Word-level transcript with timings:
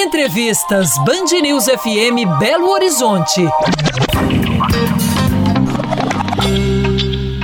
Entrevistas 0.00 0.94
Band 1.04 1.26
News 1.42 1.66
FM 1.66 2.38
Belo 2.38 2.70
Horizonte. 2.70 3.42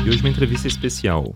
E 0.03 0.09
hoje 0.09 0.21
uma 0.21 0.31
entrevista 0.31 0.67
especial. 0.67 1.35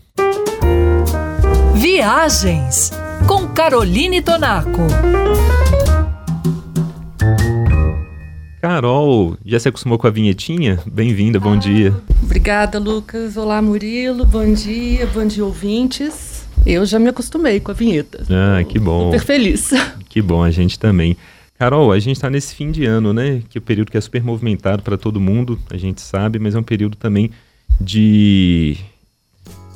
Viagens 1.75 2.91
com 3.29 3.47
Caroline 3.49 4.23
Tonaco. 4.23 4.87
Carol, 8.63 9.37
já 9.45 9.61
se 9.61 9.69
acostumou 9.69 9.99
com 9.99 10.07
a 10.07 10.11
vinhetinha? 10.11 10.79
Bem-vinda, 10.91 11.39
bom 11.39 11.53
ah, 11.53 11.57
dia. 11.57 11.95
Obrigada, 12.23 12.79
Lucas. 12.79 13.37
Olá, 13.37 13.61
Murilo. 13.61 14.25
Bom 14.25 14.55
dia, 14.55 15.07
bom 15.09 15.27
dia, 15.27 15.45
ouvintes. 15.45 16.49
Eu 16.65 16.87
já 16.87 16.99
me 16.99 17.11
acostumei 17.11 17.61
com 17.61 17.73
a 17.73 17.75
vinheta. 17.75 18.25
Ah, 18.31 18.65
que 18.65 18.79
bom. 18.79 19.13
Super 19.13 19.21
feliz. 19.21 19.71
Que 20.11 20.21
bom, 20.21 20.43
a 20.43 20.51
gente 20.51 20.79
também. 20.79 21.17
Carol, 21.57 21.93
a 21.93 21.99
gente 21.99 22.17
está 22.17 22.29
nesse 22.29 22.55
fim 22.55 22.71
de 22.71 22.85
ano, 22.85 23.13
né? 23.13 23.43
Que 23.49 23.57
é 23.57 23.61
o 23.61 23.63
um 23.63 23.65
período 23.65 23.91
que 23.91 23.97
é 23.97 24.01
super 24.01 24.23
movimentado 24.23 24.83
para 24.83 24.99
todo 24.99 25.21
mundo, 25.21 25.59
a 25.71 25.77
gente 25.77 26.01
sabe, 26.01 26.39
mas 26.39 26.55
é 26.55 26.59
um 26.59 26.63
período 26.63 26.97
também 26.97 27.31
de 27.81 28.77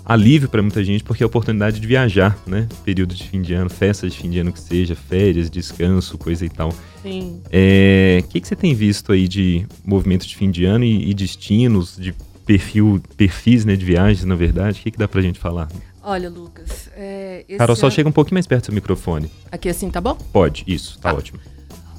alívio 0.04 0.48
para 0.48 0.60
muita 0.60 0.84
gente, 0.84 1.04
porque 1.04 1.22
é 1.22 1.24
a 1.24 1.26
oportunidade 1.26 1.80
de 1.80 1.86
viajar, 1.86 2.36
né? 2.46 2.68
Período 2.84 3.14
de 3.14 3.24
fim 3.24 3.40
de 3.40 3.54
ano, 3.54 3.70
festas 3.70 4.12
de 4.12 4.18
fim 4.18 4.28
de 4.28 4.38
ano 4.40 4.52
que 4.52 4.60
seja, 4.60 4.94
férias, 4.94 5.48
descanso, 5.48 6.18
coisa 6.18 6.44
e 6.44 6.48
tal. 6.48 6.74
Sim. 7.00 7.40
O 7.44 7.48
é, 7.52 8.22
que, 8.28 8.40
que 8.40 8.48
você 8.48 8.56
tem 8.56 8.74
visto 8.74 9.12
aí 9.12 9.28
de 9.28 9.66
movimento 9.84 10.26
de 10.26 10.34
fim 10.36 10.50
de 10.50 10.64
ano 10.64 10.84
e, 10.84 11.10
e 11.10 11.14
destinos, 11.14 11.96
de 11.96 12.14
perfil, 12.44 13.00
perfis 13.16 13.64
né, 13.64 13.76
de 13.76 13.84
viagens, 13.84 14.24
na 14.24 14.34
verdade? 14.34 14.80
O 14.80 14.82
que, 14.82 14.90
que 14.90 14.98
dá 14.98 15.06
pra 15.06 15.22
gente 15.22 15.38
falar? 15.38 15.68
Olha, 16.04 16.28
Lucas. 16.28 16.90
É, 16.94 17.44
Carol, 17.56 17.74
só 17.74 17.86
ano... 17.86 17.94
chega 17.94 18.08
um 18.08 18.12
pouquinho 18.12 18.34
mais 18.34 18.46
perto 18.46 18.62
do 18.62 18.66
seu 18.66 18.74
microfone. 18.74 19.30
Aqui 19.50 19.68
assim, 19.68 19.90
tá 19.90 20.00
bom? 20.00 20.14
Pode, 20.32 20.62
isso, 20.66 20.98
tá, 20.98 21.10
tá. 21.10 21.16
ótimo. 21.16 21.40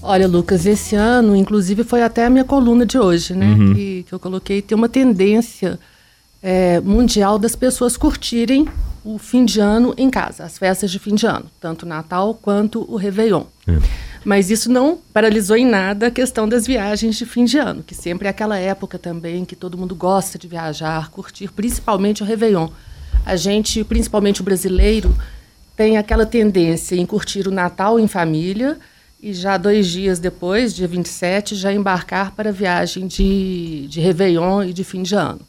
Olha, 0.02 0.28
Lucas, 0.28 0.68
esse 0.68 0.96
ano, 0.96 1.36
inclusive, 1.36 1.84
foi 1.84 2.04
até 2.04 2.26
a 2.26 2.30
minha 2.30 2.44
coluna 2.44 2.86
de 2.86 3.00
hoje, 3.00 3.34
né? 3.34 3.48
Uhum. 3.48 3.74
Que, 3.74 4.06
que 4.08 4.14
eu 4.14 4.20
coloquei, 4.20 4.62
tem 4.62 4.78
uma 4.78 4.88
tendência 4.88 5.80
é, 6.44 6.80
mundial 6.80 7.40
das 7.40 7.56
pessoas 7.56 7.98
curtirem 7.98 8.68
o 9.04 9.18
fim 9.18 9.44
de 9.44 9.60
ano 9.60 9.96
em 9.98 10.12
casa, 10.12 10.44
as 10.44 10.60
festas 10.60 10.92
de 10.92 11.00
fim 11.00 11.16
de 11.16 11.26
ano, 11.26 11.46
tanto 11.60 11.88
o 11.88 11.90
Natal 11.90 12.36
quanto 12.36 12.86
o 12.88 12.98
Réveillon. 12.98 13.46
É. 13.68 13.80
Mas 14.24 14.52
isso 14.52 14.72
não 14.72 15.00
paralisou 15.12 15.58
em 15.58 15.66
nada 15.66 16.08
a 16.08 16.12
questão 16.12 16.48
das 16.48 16.68
viagens 16.68 17.16
de 17.16 17.26
fim 17.26 17.46
de 17.46 17.58
ano, 17.58 17.82
que 17.82 17.96
sempre 17.96 18.28
é 18.28 18.30
aquela 18.30 18.60
época 18.60 19.00
também 19.00 19.44
que 19.44 19.56
todo 19.56 19.78
mundo 19.78 19.96
gosta 19.96 20.38
de 20.38 20.48
viajar, 20.48 21.10
curtir, 21.10 21.52
principalmente 21.52 22.22
o 22.22 22.26
Réveillon. 22.26 22.70
A 23.26 23.36
gente, 23.36 23.84
principalmente 23.84 24.42
o 24.42 24.44
brasileiro, 24.44 25.16
tem 25.76 25.98
aquela 25.98 26.26
tendência 26.26 26.96
em 26.96 27.06
curtir 27.06 27.48
o 27.48 27.52
Natal 27.52 28.00
em 28.00 28.08
família 28.08 28.78
e 29.22 29.34
já 29.34 29.58
dois 29.58 29.88
dias 29.88 30.20
depois, 30.20 30.76
dia 30.76 30.88
27, 30.88 31.56
já 31.56 31.74
embarcar 31.74 32.32
para 32.32 32.50
a 32.50 32.54
viagem 32.54 33.08
de, 33.08 33.88
de 33.88 34.00
Réveillon 34.00 34.64
e 34.64 34.74
de 34.74 34.84
fim 34.84 35.02
de 35.02 35.16
ano. 35.16 35.42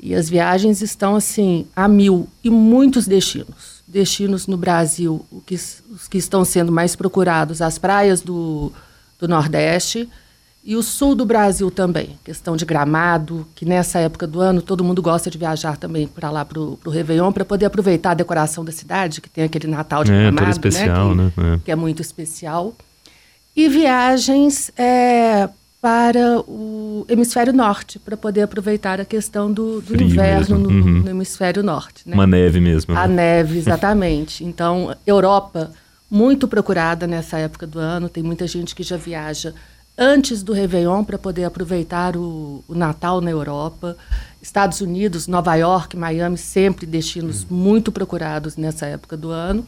E 0.00 0.14
as 0.14 0.28
viagens 0.28 0.80
estão 0.80 1.16
assim 1.16 1.66
a 1.74 1.88
mil 1.88 2.28
e 2.44 2.50
muitos 2.50 3.06
destinos. 3.06 3.82
Destinos 3.88 4.46
no 4.46 4.56
Brasil, 4.56 5.24
que, 5.44 5.54
os 5.54 6.08
que 6.08 6.18
estão 6.18 6.44
sendo 6.44 6.70
mais 6.70 6.94
procurados, 6.94 7.60
as 7.60 7.78
praias 7.78 8.20
do, 8.20 8.72
do 9.18 9.26
Nordeste 9.26 10.08
e 10.64 10.76
o 10.76 10.82
sul 10.82 11.14
do 11.14 11.26
Brasil 11.26 11.70
também. 11.70 12.18
Questão 12.24 12.56
de 12.56 12.64
gramado, 12.64 13.46
que 13.54 13.66
nessa 13.66 13.98
época 13.98 14.26
do 14.26 14.40
ano 14.40 14.62
todo 14.62 14.82
mundo 14.82 15.02
gosta 15.02 15.30
de 15.30 15.36
viajar 15.36 15.76
também 15.76 16.06
para 16.06 16.30
lá 16.30 16.42
para 16.42 16.58
o 16.58 16.78
Réveillon, 16.88 17.30
para 17.32 17.44
poder 17.44 17.66
aproveitar 17.66 18.12
a 18.12 18.14
decoração 18.14 18.64
da 18.64 18.72
cidade, 18.72 19.20
que 19.20 19.28
tem 19.28 19.44
aquele 19.44 19.66
Natal 19.66 20.02
de 20.02 20.12
é, 20.12 20.22
gramado, 20.22 20.50
especial, 20.50 21.14
né? 21.14 21.30
Que, 21.34 21.40
né? 21.40 21.54
É. 21.54 21.58
que 21.66 21.70
é 21.70 21.76
muito 21.76 22.00
especial. 22.00 22.74
E 23.54 23.68
viagens 23.68 24.72
é, 24.76 25.50
para 25.82 26.40
o 26.48 27.04
hemisfério 27.10 27.52
norte, 27.52 27.98
para 27.98 28.16
poder 28.16 28.40
aproveitar 28.40 28.98
a 28.98 29.04
questão 29.04 29.52
do, 29.52 29.82
do 29.82 30.02
inverno 30.02 30.58
no, 30.58 30.70
uhum. 30.70 31.02
no, 31.02 31.10
hemisfério 31.10 31.62
norte. 31.62 32.08
Né? 32.08 32.14
Uma 32.14 32.26
neve 32.26 32.58
mesmo. 32.58 32.96
A 32.96 33.06
né? 33.06 33.14
neve, 33.16 33.58
exatamente. 33.58 34.42
então, 34.42 34.96
Europa, 35.06 35.70
muito 36.10 36.48
procurada 36.48 37.06
nessa 37.06 37.36
época 37.36 37.66
do 37.66 37.78
ano, 37.78 38.08
tem 38.08 38.22
muita 38.22 38.46
gente 38.46 38.74
que 38.74 38.82
já 38.82 38.96
viaja 38.96 39.52
antes 39.96 40.42
do 40.42 40.52
Réveillon 40.52 41.04
para 41.04 41.18
poder 41.18 41.44
aproveitar 41.44 42.16
o, 42.16 42.64
o, 42.66 42.74
Natal 42.74 43.20
na 43.20 43.30
Europa. 43.30 43.96
Estados 44.42 44.80
Unidos, 44.80 45.26
Nova 45.26 45.54
York, 45.54 45.96
Miami, 45.96 46.36
sempre 46.36 46.86
destinos 46.86 47.42
uhum. 47.42 47.56
muito 47.56 47.90
procurados 47.90 48.56
nessa 48.56 48.86
época 48.86 49.16
do 49.16 49.30
ano. 49.30 49.66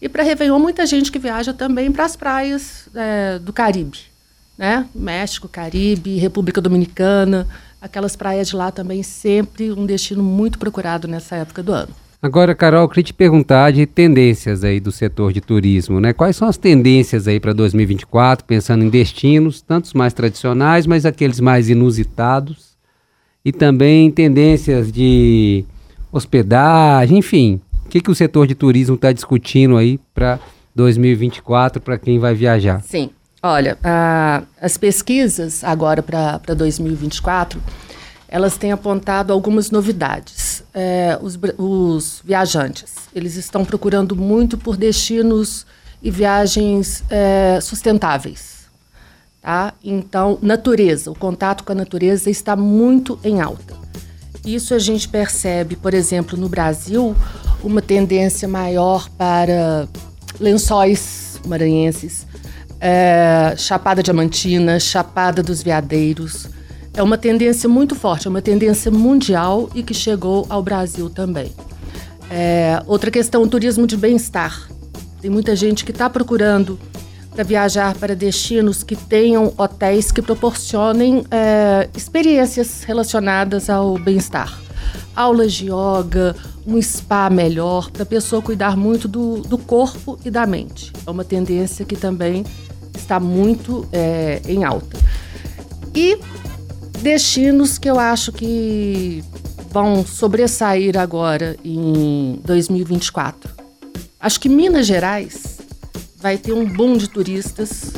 E 0.00 0.08
para 0.08 0.22
Réveillon, 0.22 0.58
muita 0.58 0.86
gente 0.86 1.10
que 1.10 1.18
viaja 1.18 1.52
também 1.52 1.90
para 1.90 2.04
as 2.04 2.16
praias 2.16 2.88
é, 2.94 3.38
do 3.38 3.52
Caribe 3.52 4.16
né? 4.56 4.88
México, 4.94 5.48
Caribe, 5.48 6.16
República 6.16 6.60
Dominicana, 6.60 7.46
aquelas 7.80 8.16
praias 8.16 8.48
de 8.48 8.56
lá 8.56 8.70
também 8.70 9.02
sempre 9.02 9.70
um 9.70 9.84
destino 9.84 10.22
muito 10.22 10.58
procurado 10.58 11.06
nessa 11.06 11.36
época 11.36 11.62
do 11.62 11.72
ano. 11.72 11.94
Agora, 12.20 12.54
Carol, 12.54 12.82
eu 12.82 12.88
queria 12.88 13.04
te 13.04 13.12
perguntar 13.12 13.72
de 13.72 13.84
tendências 13.84 14.64
aí 14.64 14.80
do 14.80 14.90
setor 14.90 15.32
de 15.32 15.40
turismo, 15.40 16.00
né? 16.00 16.12
Quais 16.12 16.36
são 16.36 16.48
as 16.48 16.56
tendências 16.56 17.28
aí 17.28 17.38
para 17.38 17.52
2024, 17.52 18.44
pensando 18.44 18.82
em 18.82 18.88
destinos, 18.88 19.60
tantos 19.60 19.92
mais 19.92 20.14
tradicionais, 20.14 20.86
mas 20.86 21.04
aqueles 21.04 21.40
mais 21.40 21.68
inusitados, 21.68 22.76
e 23.44 23.52
também 23.52 24.10
tendências 24.10 24.90
de 24.90 25.64
hospedagem, 26.10 27.18
enfim, 27.18 27.60
o 27.84 27.88
que, 27.88 28.00
que 28.00 28.10
o 28.10 28.14
setor 28.14 28.46
de 28.46 28.54
turismo 28.54 28.96
está 28.96 29.12
discutindo 29.12 29.76
aí 29.76 30.00
para 30.14 30.40
2024 30.74 31.80
para 31.80 31.98
quem 31.98 32.18
vai 32.18 32.34
viajar? 32.34 32.82
Sim. 32.82 33.10
Olha, 33.42 33.78
a, 33.84 34.42
as 34.60 34.76
pesquisas 34.76 35.62
agora 35.62 36.02
para 36.02 36.54
2024, 36.56 37.60
elas 38.26 38.56
têm 38.56 38.72
apontado 38.72 39.32
algumas 39.32 39.70
novidades. 39.70 40.45
É, 40.74 41.18
os, 41.20 41.38
os, 41.58 42.22
viajantes, 42.24 42.94
eles 43.14 43.36
estão 43.36 43.64
procurando 43.64 44.14
muito 44.14 44.58
por 44.58 44.76
destinos 44.76 45.66
e 46.02 46.10
viagens 46.10 47.02
é, 47.10 47.58
sustentáveis. 47.60 48.66
Tá? 49.40 49.72
Então, 49.82 50.38
natureza, 50.42 51.10
o 51.10 51.14
contato 51.14 51.64
com 51.64 51.72
a 51.72 51.74
natureza 51.74 52.28
está 52.28 52.56
muito 52.56 53.18
em 53.22 53.40
alta. 53.40 53.74
Isso 54.44 54.74
a 54.74 54.78
gente 54.78 55.08
percebe, 55.08 55.76
por 55.76 55.94
exemplo, 55.94 56.38
no 56.38 56.48
Brasil, 56.48 57.16
uma 57.62 57.82
tendência 57.82 58.46
maior 58.46 59.08
para 59.10 59.88
lençóis 60.38 61.40
maranhenses, 61.46 62.26
é, 62.80 63.54
Chapada 63.56 64.02
Diamantina, 64.02 64.78
Chapada 64.78 65.42
dos 65.42 65.62
Veadeiros. 65.62 66.48
É 66.96 67.02
uma 67.02 67.18
tendência 67.18 67.68
muito 67.68 67.94
forte, 67.94 68.26
é 68.26 68.30
uma 68.30 68.40
tendência 68.40 68.90
mundial 68.90 69.68
e 69.74 69.82
que 69.82 69.92
chegou 69.92 70.46
ao 70.48 70.62
Brasil 70.62 71.10
também. 71.10 71.52
É, 72.30 72.82
outra 72.86 73.10
questão, 73.10 73.42
o 73.42 73.46
turismo 73.46 73.86
de 73.86 73.98
bem-estar. 73.98 74.66
Tem 75.20 75.30
muita 75.30 75.54
gente 75.54 75.84
que 75.84 75.90
está 75.90 76.08
procurando 76.08 76.78
para 77.30 77.44
viajar 77.44 77.94
para 77.96 78.16
destinos 78.16 78.82
que 78.82 78.96
tenham 78.96 79.52
hotéis 79.58 80.10
que 80.10 80.22
proporcionem 80.22 81.22
é, 81.30 81.86
experiências 81.94 82.82
relacionadas 82.84 83.68
ao 83.68 83.98
bem-estar. 83.98 84.58
Aulas 85.14 85.52
de 85.52 85.66
yoga, 85.66 86.34
um 86.66 86.80
spa 86.80 87.28
melhor, 87.28 87.90
para 87.90 88.04
a 88.04 88.06
pessoa 88.06 88.40
cuidar 88.40 88.74
muito 88.74 89.06
do, 89.06 89.42
do 89.42 89.58
corpo 89.58 90.18
e 90.24 90.30
da 90.30 90.46
mente. 90.46 90.94
É 91.06 91.10
uma 91.10 91.24
tendência 91.24 91.84
que 91.84 91.94
também 91.94 92.42
está 92.94 93.20
muito 93.20 93.86
é, 93.92 94.40
em 94.48 94.64
alta. 94.64 94.96
E 95.94 96.18
destinos 97.02 97.78
que 97.78 97.88
eu 97.88 97.98
acho 97.98 98.32
que 98.32 99.22
vão 99.70 100.04
sobressair 100.04 100.98
agora 100.98 101.56
em 101.64 102.40
2024. 102.44 103.50
Acho 104.18 104.40
que 104.40 104.48
Minas 104.48 104.86
Gerais 104.86 105.58
vai 106.16 106.38
ter 106.38 106.52
um 106.52 106.64
boom 106.64 106.96
de 106.96 107.08
turistas 107.08 107.92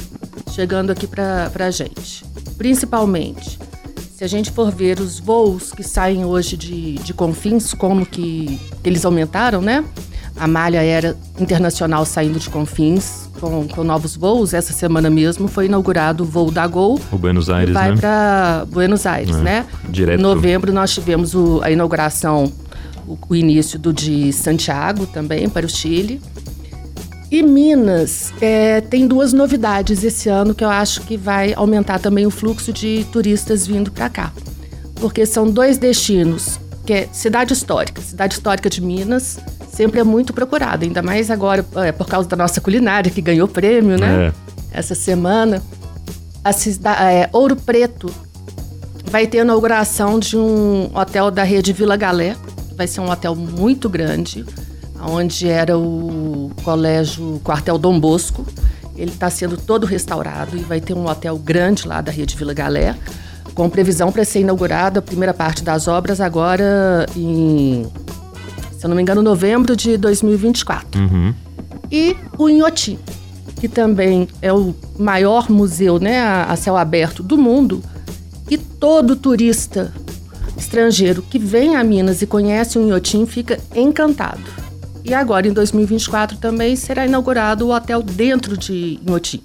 chegando 0.51 0.91
aqui 0.91 1.07
para 1.07 1.51
a 1.59 1.71
gente. 1.71 2.25
Principalmente, 2.57 3.59
se 4.17 4.25
a 4.25 4.27
gente 4.27 4.51
for 4.51 4.73
ver 4.73 4.99
os 4.99 5.21
voos 5.21 5.71
que 5.71 5.85
saem 5.85 6.25
hoje 6.25 6.57
de, 6.57 6.95
de 6.95 7.15
Confins, 7.15 7.73
como 7.73 8.05
que 8.05 8.61
eles 8.83 9.05
aumentaram, 9.05 9.63
né? 9.63 9.85
A 10.37 10.49
malha 10.49 10.81
aérea 10.81 11.17
internacional 11.39 12.05
saindo 12.05 12.41
de 12.41 12.51
Confins, 12.51 13.28
com, 13.41 13.67
com, 13.69 13.85
novos 13.85 14.17
voos. 14.17 14.55
Essa 14.55 14.73
semana 14.73 15.09
mesmo 15.09 15.49
foi 15.49 15.67
inaugurado 15.67 16.25
o 16.25 16.27
voo 16.27 16.51
da 16.51 16.67
Gol. 16.67 17.01
O 17.11 17.19
Buenos 17.19 17.49
Aires, 17.49 17.73
vai 17.73 17.91
né? 17.91 17.97
para 17.97 18.67
Buenos 18.71 19.07
Aires, 19.07 19.37
é, 19.37 19.41
né? 19.41 19.67
Direto. 19.89 20.19
Em 20.19 20.23
novembro 20.23 20.73
nós 20.73 20.93
tivemos 20.93 21.35
o, 21.35 21.61
a 21.63 21.71
inauguração, 21.71 22.53
o, 23.07 23.19
o, 23.29 23.35
início 23.35 23.79
do 23.79 23.93
de 23.93 24.33
Santiago 24.33 25.07
também 25.07 25.49
para 25.49 25.67
o 25.67 25.69
Chile. 25.69 26.21
E 27.31 27.43
Minas 27.43 28.33
é, 28.41 28.81
tem 28.81 29.07
duas 29.07 29.33
novidades 29.33 30.03
esse 30.03 30.31
ano 30.31 30.55
que 30.55 30.65
eu 30.65 30.71
acho 30.71 31.03
que 31.03 31.17
vai 31.17 31.53
aumentar 31.55 31.99
também 31.99 32.27
o 32.27 32.31
fluxo 32.31 32.73
de 32.73 33.07
turistas 33.13 33.67
vindo 33.67 33.91
para 33.91 34.09
cá. 34.09 34.33
Porque 34.95 35.27
são 35.27 35.49
dois 35.49 35.77
destinos, 35.79 36.59
que 36.87 36.93
é 36.93 37.09
cidade 37.13 37.53
histórica, 37.53 38.01
cidade 38.01 38.35
histórica 38.35 38.71
de 38.71 38.81
Minas, 38.81 39.39
sempre 39.79 40.01
é 40.01 40.03
muito 40.05 40.33
procurada, 40.33 40.85
ainda 40.85 41.01
mais 41.03 41.31
agora 41.31 41.65
é, 41.77 41.93
por 41.93 42.09
causa 42.09 42.29
da 42.29 42.35
nossa 42.37 42.61
culinária, 42.61 43.13
que 43.13 43.21
ganhou 43.23 43.47
prêmio, 43.47 43.97
né? 43.97 44.27
É. 44.27 44.33
essa 44.77 44.93
semana, 44.93 45.63
a 46.43 46.53
cida- 46.53 46.97
é, 47.13 47.29
Ouro 47.33 47.55
Preto 47.55 48.11
vai 49.05 49.25
ter 49.29 49.39
a 49.39 49.43
inauguração 49.43 50.19
de 50.19 50.37
um 50.37 50.91
hotel 50.93 51.31
da 51.31 51.45
rede 51.45 51.73
Vila 51.73 51.97
Galé. 51.97 52.35
Vai 52.77 52.89
ser 52.89 53.01
um 53.01 53.09
hotel 53.09 53.37
muito 53.37 53.89
grande, 53.89 54.45
onde 55.01 55.49
era 55.49 55.79
o 55.79 56.51
colégio 56.65 57.41
Quartel 57.45 57.79
Dom 57.79 58.01
Bosco. 58.01 58.45
Ele 58.97 59.13
está 59.13 59.31
sendo 59.31 59.57
todo 59.57 59.87
restaurado 59.87 60.57
e 60.57 60.61
vai 60.61 60.81
ter 60.81 60.93
um 60.95 61.07
hotel 61.09 61.39
grande 61.39 61.87
lá 61.87 62.01
da 62.01 62.11
rede 62.11 62.37
Vila 62.37 62.53
Galé, 62.53 62.97
com 63.55 63.71
previsão 63.71 64.11
para 64.11 64.25
ser 64.25 64.41
inaugurada 64.41 64.99
a 64.99 65.03
primeira 65.03 65.33
parte 65.33 65.63
das 65.63 65.87
obras 65.87 66.21
agora 66.21 67.07
em, 67.17 67.87
se 68.79 68.87
eu 68.87 68.89
não 68.89 68.97
me 68.97 69.03
engano, 69.03 69.21
novembro 69.21 69.77
de 69.77 69.97
2024 69.99 71.01
Uhum. 71.01 71.35
e 71.91 72.17
o 72.39 72.49
Inhotim, 72.49 72.99
que 73.61 73.69
também 73.69 74.29
é 74.41 74.53
o 74.53 74.75
maior 74.99 75.51
museu 75.51 75.99
né, 75.99 76.21
a, 76.21 76.55
céu 76.57 76.77
aberto 76.77 77.23
do 77.23 77.37
mundo. 77.37 77.83
E 78.51 78.57
todo 78.57 79.15
turista 79.17 79.93
estrangeiro 80.57 81.21
que 81.23 81.39
vem 81.39 81.77
a 81.77 81.85
Minas 81.85 82.23
e 82.23 82.27
conhece 82.27 82.79
o 82.79 82.83
Inhotim 82.83 83.27
fica 83.27 83.59
encantado. 83.75 84.41
E 85.05 85.13
agora, 85.13 85.47
em 85.49 85.53
2024, 85.53 86.37
também 86.39 86.77
será 86.77 87.05
inaugurado 87.07 87.67
o 87.67 87.75
hotel 87.75 88.03
dentro 88.03 88.57
de 88.57 88.99
Inhotim. 89.07 89.43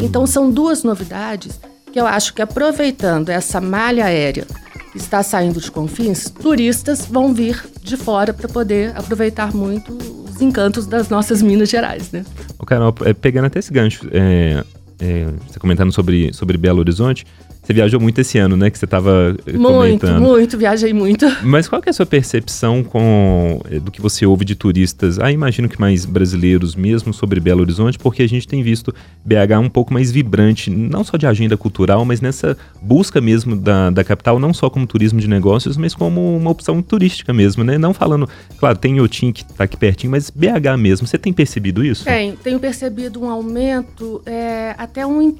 Então, 0.00 0.26
são 0.26 0.50
duas 0.50 0.82
novidades 0.82 1.60
que 1.92 1.98
eu 2.00 2.06
acho 2.06 2.34
que, 2.34 2.42
aproveitando 2.42 3.28
essa 3.30 3.60
malha 3.60 4.04
aérea 4.06 4.46
está 4.94 5.22
saindo 5.22 5.60
de 5.60 5.70
Confins, 5.70 6.30
turistas 6.30 7.06
vão 7.06 7.32
vir 7.32 7.64
de 7.82 7.96
fora 7.96 8.32
para 8.32 8.48
poder 8.48 8.96
aproveitar 8.96 9.54
muito 9.54 9.96
os 10.28 10.40
encantos 10.40 10.86
das 10.86 11.08
nossas 11.08 11.42
Minas 11.42 11.68
Gerais, 11.68 12.10
né? 12.10 12.24
Ô, 12.58 12.66
Carol, 12.66 12.94
é, 13.04 13.12
pegando 13.12 13.46
até 13.46 13.58
esse 13.58 13.72
gancho, 13.72 14.08
é, 14.12 14.64
é, 14.98 15.26
você 15.46 15.58
comentando 15.58 15.92
sobre, 15.92 16.32
sobre 16.32 16.56
Belo 16.56 16.80
Horizonte, 16.80 17.26
você 17.70 17.74
viajou 17.74 18.00
muito 18.00 18.20
esse 18.20 18.36
ano, 18.38 18.56
né? 18.56 18.68
Que 18.68 18.78
você 18.78 18.84
estava 18.84 19.36
Muito, 19.46 19.62
comentando. 19.62 20.20
muito, 20.20 20.58
viajei 20.58 20.92
muito. 20.92 21.26
Mas 21.42 21.68
qual 21.68 21.80
que 21.80 21.88
é 21.88 21.90
a 21.90 21.92
sua 21.92 22.06
percepção 22.06 22.82
com 22.82 23.60
eh, 23.70 23.78
do 23.78 23.90
que 23.90 24.00
você 24.00 24.26
ouve 24.26 24.44
de 24.44 24.54
turistas? 24.54 25.18
Ah, 25.18 25.30
imagino 25.30 25.68
que 25.68 25.80
mais 25.80 26.04
brasileiros 26.04 26.74
mesmo 26.74 27.14
sobre 27.14 27.38
Belo 27.40 27.60
Horizonte, 27.60 27.98
porque 27.98 28.22
a 28.22 28.28
gente 28.28 28.46
tem 28.48 28.62
visto 28.62 28.92
BH 29.24 29.58
um 29.60 29.68
pouco 29.68 29.92
mais 29.92 30.10
vibrante, 30.10 30.70
não 30.70 31.04
só 31.04 31.16
de 31.16 31.26
agenda 31.26 31.56
cultural, 31.56 32.04
mas 32.04 32.20
nessa 32.20 32.56
busca 32.82 33.20
mesmo 33.20 33.54
da, 33.54 33.90
da 33.90 34.02
capital, 34.02 34.38
não 34.38 34.52
só 34.52 34.68
como 34.68 34.86
turismo 34.86 35.20
de 35.20 35.28
negócios, 35.28 35.76
mas 35.76 35.94
como 35.94 36.36
uma 36.36 36.50
opção 36.50 36.82
turística 36.82 37.32
mesmo, 37.32 37.62
né? 37.62 37.78
Não 37.78 37.94
falando, 37.94 38.28
claro, 38.58 38.76
tem 38.78 38.96
Iotim 38.96 39.32
que 39.32 39.44
tá 39.44 39.64
aqui 39.64 39.76
pertinho, 39.76 40.10
mas 40.10 40.30
BH 40.30 40.76
mesmo. 40.78 41.06
Você 41.06 41.18
tem 41.18 41.32
percebido 41.32 41.84
isso? 41.84 42.04
Tem, 42.04 42.32
tenho 42.32 42.58
percebido 42.58 43.20
um 43.22 43.30
aumento, 43.30 44.22
é, 44.26 44.74
até 44.76 45.06
um, 45.06 45.34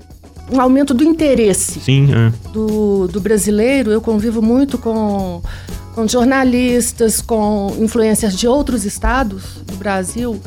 um 0.53 0.61
aumento 0.61 0.93
do 0.93 1.05
interesse 1.05 1.81
Sim, 1.81 2.09
do, 2.53 3.09
do 3.09 3.21
brasileiro. 3.21 3.91
Eu 3.91 4.01
convivo 4.01 4.41
muito 4.43 4.77
com, 4.79 5.43
com 5.95 6.07
jornalistas, 6.09 7.21
com 7.21 7.75
influências 7.79 8.37
de 8.37 8.47
outros 8.47 8.85
estados 8.85 9.43
do 9.67 9.75
Brasil. 9.77 10.41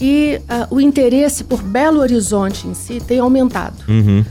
E 0.00 0.40
ah, 0.48 0.66
o 0.70 0.80
interesse 0.80 1.44
por 1.44 1.62
Belo 1.62 2.00
Horizonte 2.00 2.66
em 2.66 2.74
si 2.74 3.00
tem 3.00 3.18
aumentado. 3.20 3.76
Uhum. 3.88 4.24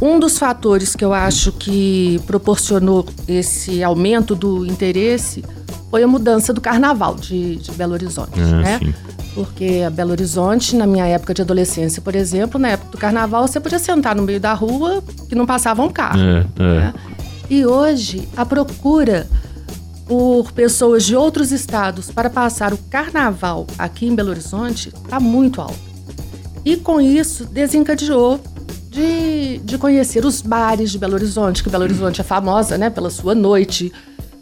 Um 0.00 0.18
dos 0.18 0.38
fatores 0.38 0.96
que 0.96 1.04
eu 1.04 1.12
acho 1.12 1.52
que 1.52 2.18
proporcionou 2.26 3.04
esse 3.28 3.82
aumento 3.84 4.34
do 4.34 4.64
interesse 4.64 5.44
foi 5.90 6.02
a 6.02 6.06
mudança 6.06 6.54
do 6.54 6.60
carnaval 6.60 7.16
de, 7.16 7.56
de 7.56 7.70
Belo 7.72 7.92
Horizonte, 7.92 8.40
Ah, 8.40 8.62
né? 8.62 8.78
sim. 8.78 8.94
Porque 9.34 9.82
a 9.86 9.90
Belo 9.90 10.10
Horizonte, 10.10 10.74
na 10.74 10.86
minha 10.86 11.06
época 11.06 11.32
de 11.32 11.42
adolescência, 11.42 12.02
por 12.02 12.14
exemplo, 12.14 12.60
na 12.60 12.70
época 12.70 12.90
do 12.90 12.98
carnaval, 12.98 13.46
você 13.46 13.60
podia 13.60 13.78
sentar 13.78 14.16
no 14.16 14.22
meio 14.22 14.40
da 14.40 14.52
rua 14.52 15.02
que 15.28 15.34
não 15.34 15.46
passava 15.46 15.82
um 15.82 15.88
carro. 15.88 16.20
É, 16.20 16.46
é. 16.58 16.62
né? 16.62 16.94
E 17.48 17.64
hoje, 17.64 18.28
a 18.36 18.44
procura 18.44 19.28
por 20.06 20.50
pessoas 20.52 21.04
de 21.04 21.14
outros 21.14 21.52
estados 21.52 22.10
para 22.10 22.28
passar 22.28 22.72
o 22.72 22.78
carnaval 22.90 23.66
aqui 23.78 24.06
em 24.06 24.14
Belo 24.14 24.30
Horizonte 24.30 24.88
está 24.88 25.20
muito 25.20 25.60
alta. 25.60 25.78
E 26.64 26.76
com 26.76 27.00
isso, 27.00 27.46
desencadeou 27.46 28.40
de, 28.90 29.58
de 29.58 29.78
conhecer 29.78 30.24
os 30.24 30.42
bares 30.42 30.90
de 30.90 30.98
Belo 30.98 31.14
Horizonte, 31.14 31.62
que 31.62 31.70
Belo 31.70 31.84
Horizonte 31.84 32.20
é 32.20 32.24
famosa 32.24 32.76
né, 32.76 32.90
pela 32.90 33.08
sua 33.08 33.34
noite 33.34 33.92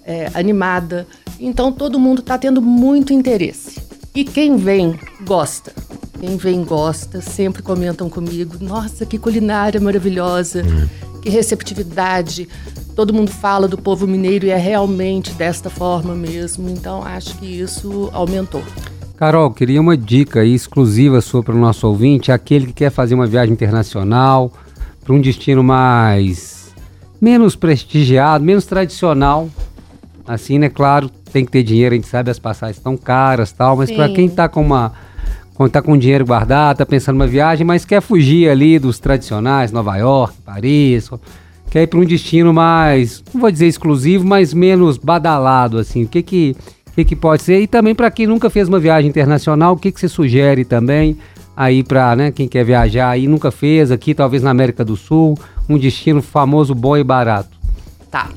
é, 0.04 0.30
animada. 0.32 1.06
Então, 1.38 1.70
todo 1.70 1.98
mundo 1.98 2.20
está 2.20 2.38
tendo 2.38 2.62
muito 2.62 3.12
interesse. 3.12 3.77
E 4.18 4.24
quem 4.24 4.56
vem, 4.56 4.98
gosta. 5.24 5.72
Quem 6.18 6.36
vem, 6.36 6.64
gosta. 6.64 7.20
Sempre 7.20 7.62
comentam 7.62 8.10
comigo: 8.10 8.56
nossa, 8.60 9.06
que 9.06 9.16
culinária 9.16 9.80
maravilhosa, 9.80 10.64
que 11.22 11.30
receptividade. 11.30 12.48
Todo 12.96 13.14
mundo 13.14 13.30
fala 13.30 13.68
do 13.68 13.78
povo 13.78 14.08
mineiro 14.08 14.44
e 14.44 14.50
é 14.50 14.56
realmente 14.56 15.30
desta 15.34 15.70
forma 15.70 16.16
mesmo. 16.16 16.68
Então, 16.68 17.04
acho 17.04 17.38
que 17.38 17.46
isso 17.46 18.10
aumentou. 18.12 18.60
Carol, 19.16 19.52
queria 19.52 19.80
uma 19.80 19.96
dica 19.96 20.44
exclusiva 20.44 21.20
sua 21.20 21.40
para 21.40 21.54
o 21.54 21.58
nosso 21.58 21.86
ouvinte, 21.86 22.32
aquele 22.32 22.66
que 22.66 22.72
quer 22.72 22.90
fazer 22.90 23.14
uma 23.14 23.24
viagem 23.24 23.52
internacional 23.52 24.52
para 25.04 25.14
um 25.14 25.20
destino 25.20 25.62
mais 25.62 26.74
menos 27.20 27.54
prestigiado, 27.54 28.44
menos 28.44 28.66
tradicional. 28.66 29.48
Assim, 30.28 30.58
né? 30.58 30.68
Claro, 30.68 31.08
tem 31.32 31.42
que 31.42 31.50
ter 31.50 31.62
dinheiro, 31.62 31.94
a 31.94 31.96
gente 31.96 32.06
sabe 32.06 32.30
as 32.30 32.38
passagens 32.38 32.76
estão 32.76 32.98
caras, 32.98 33.50
tal, 33.50 33.78
mas 33.78 33.90
para 33.90 34.10
quem 34.10 34.26
está 34.26 34.46
com 34.46 34.60
uma 34.60 34.92
quando 35.54 35.72
tá 35.72 35.82
com 35.82 35.98
dinheiro 35.98 36.24
guardado, 36.24 36.76
tá 36.76 36.86
pensando 36.86 37.16
numa 37.16 37.26
viagem, 37.26 37.66
mas 37.66 37.84
quer 37.84 38.00
fugir 38.00 38.48
ali 38.48 38.78
dos 38.78 39.00
tradicionais, 39.00 39.72
Nova 39.72 39.96
York, 39.96 40.34
Paris, 40.44 41.10
quer 41.68 41.82
ir 41.82 41.86
para 41.88 41.98
um 41.98 42.04
destino 42.04 42.54
mais, 42.54 43.24
não 43.34 43.40
vou 43.40 43.50
dizer 43.50 43.66
exclusivo, 43.66 44.24
mas 44.24 44.54
menos 44.54 44.96
badalado, 44.96 45.78
assim. 45.78 46.04
O 46.04 46.08
que 46.08 46.22
que, 46.22 46.56
que, 46.94 47.04
que 47.04 47.16
pode 47.16 47.42
ser? 47.42 47.60
E 47.60 47.66
também 47.66 47.92
para 47.92 48.08
quem 48.08 48.24
nunca 48.24 48.48
fez 48.48 48.68
uma 48.68 48.78
viagem 48.78 49.08
internacional, 49.08 49.72
o 49.72 49.76
que, 49.76 49.90
que 49.90 49.98
você 49.98 50.08
sugere 50.08 50.64
também 50.64 51.18
aí 51.56 51.82
para 51.82 52.14
né, 52.14 52.30
quem 52.30 52.46
quer 52.46 52.64
viajar 52.64 53.10
aí, 53.10 53.26
nunca 53.26 53.50
fez 53.50 53.90
aqui, 53.90 54.14
talvez 54.14 54.44
na 54.44 54.50
América 54.50 54.84
do 54.84 54.94
Sul, 54.94 55.36
um 55.68 55.76
destino 55.76 56.22
famoso, 56.22 56.72
bom 56.72 56.96
e 56.96 57.02
barato? 57.02 57.50
Tá. 58.08 58.28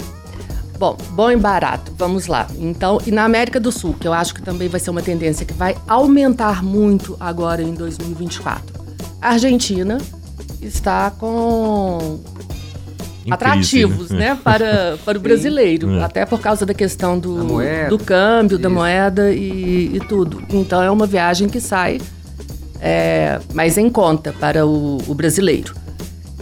Bom, 0.81 0.97
bom 1.11 1.29
e 1.29 1.37
barato, 1.37 1.91
vamos 1.95 2.25
lá. 2.25 2.47
Então, 2.57 2.99
e 3.05 3.11
na 3.11 3.23
América 3.23 3.59
do 3.59 3.71
Sul, 3.71 3.93
que 3.99 4.07
eu 4.07 4.13
acho 4.13 4.33
que 4.33 4.41
também 4.41 4.67
vai 4.67 4.79
ser 4.79 4.89
uma 4.89 5.03
tendência 5.03 5.45
que 5.45 5.53
vai 5.53 5.77
aumentar 5.87 6.63
muito 6.63 7.15
agora 7.19 7.61
em 7.61 7.71
2024. 7.75 8.81
A 9.21 9.29
Argentina 9.33 9.99
está 10.59 11.11
com 11.11 12.19
Em 13.23 13.31
atrativos, 13.31 14.07
crise, 14.07 14.15
né, 14.15 14.35
para, 14.43 14.97
para 15.05 15.19
o 15.19 15.21
brasileiro, 15.21 15.99
É. 15.99 16.03
até 16.03 16.25
por 16.25 16.39
causa 16.41 16.65
da 16.65 16.73
questão 16.73 17.13
Da 17.19 17.27
do, 17.27 17.43
moeda. 17.43 17.89
do 17.89 17.99
câmbio, 17.99 18.57
da 18.57 18.67
Isso. 18.67 18.75
moeda 18.75 19.31
e, 19.31 19.91
e 19.97 19.99
tudo. 20.09 20.41
Então 20.49 20.81
é 20.81 20.89
uma 20.89 21.05
viagem 21.05 21.47
que 21.47 21.61
sai 21.61 22.01
é, 22.81 23.39
mais 23.53 23.77
em 23.77 23.87
conta 23.87 24.33
para 24.33 24.65
o, 24.65 24.97
o 25.07 25.13
brasileiro. 25.13 25.75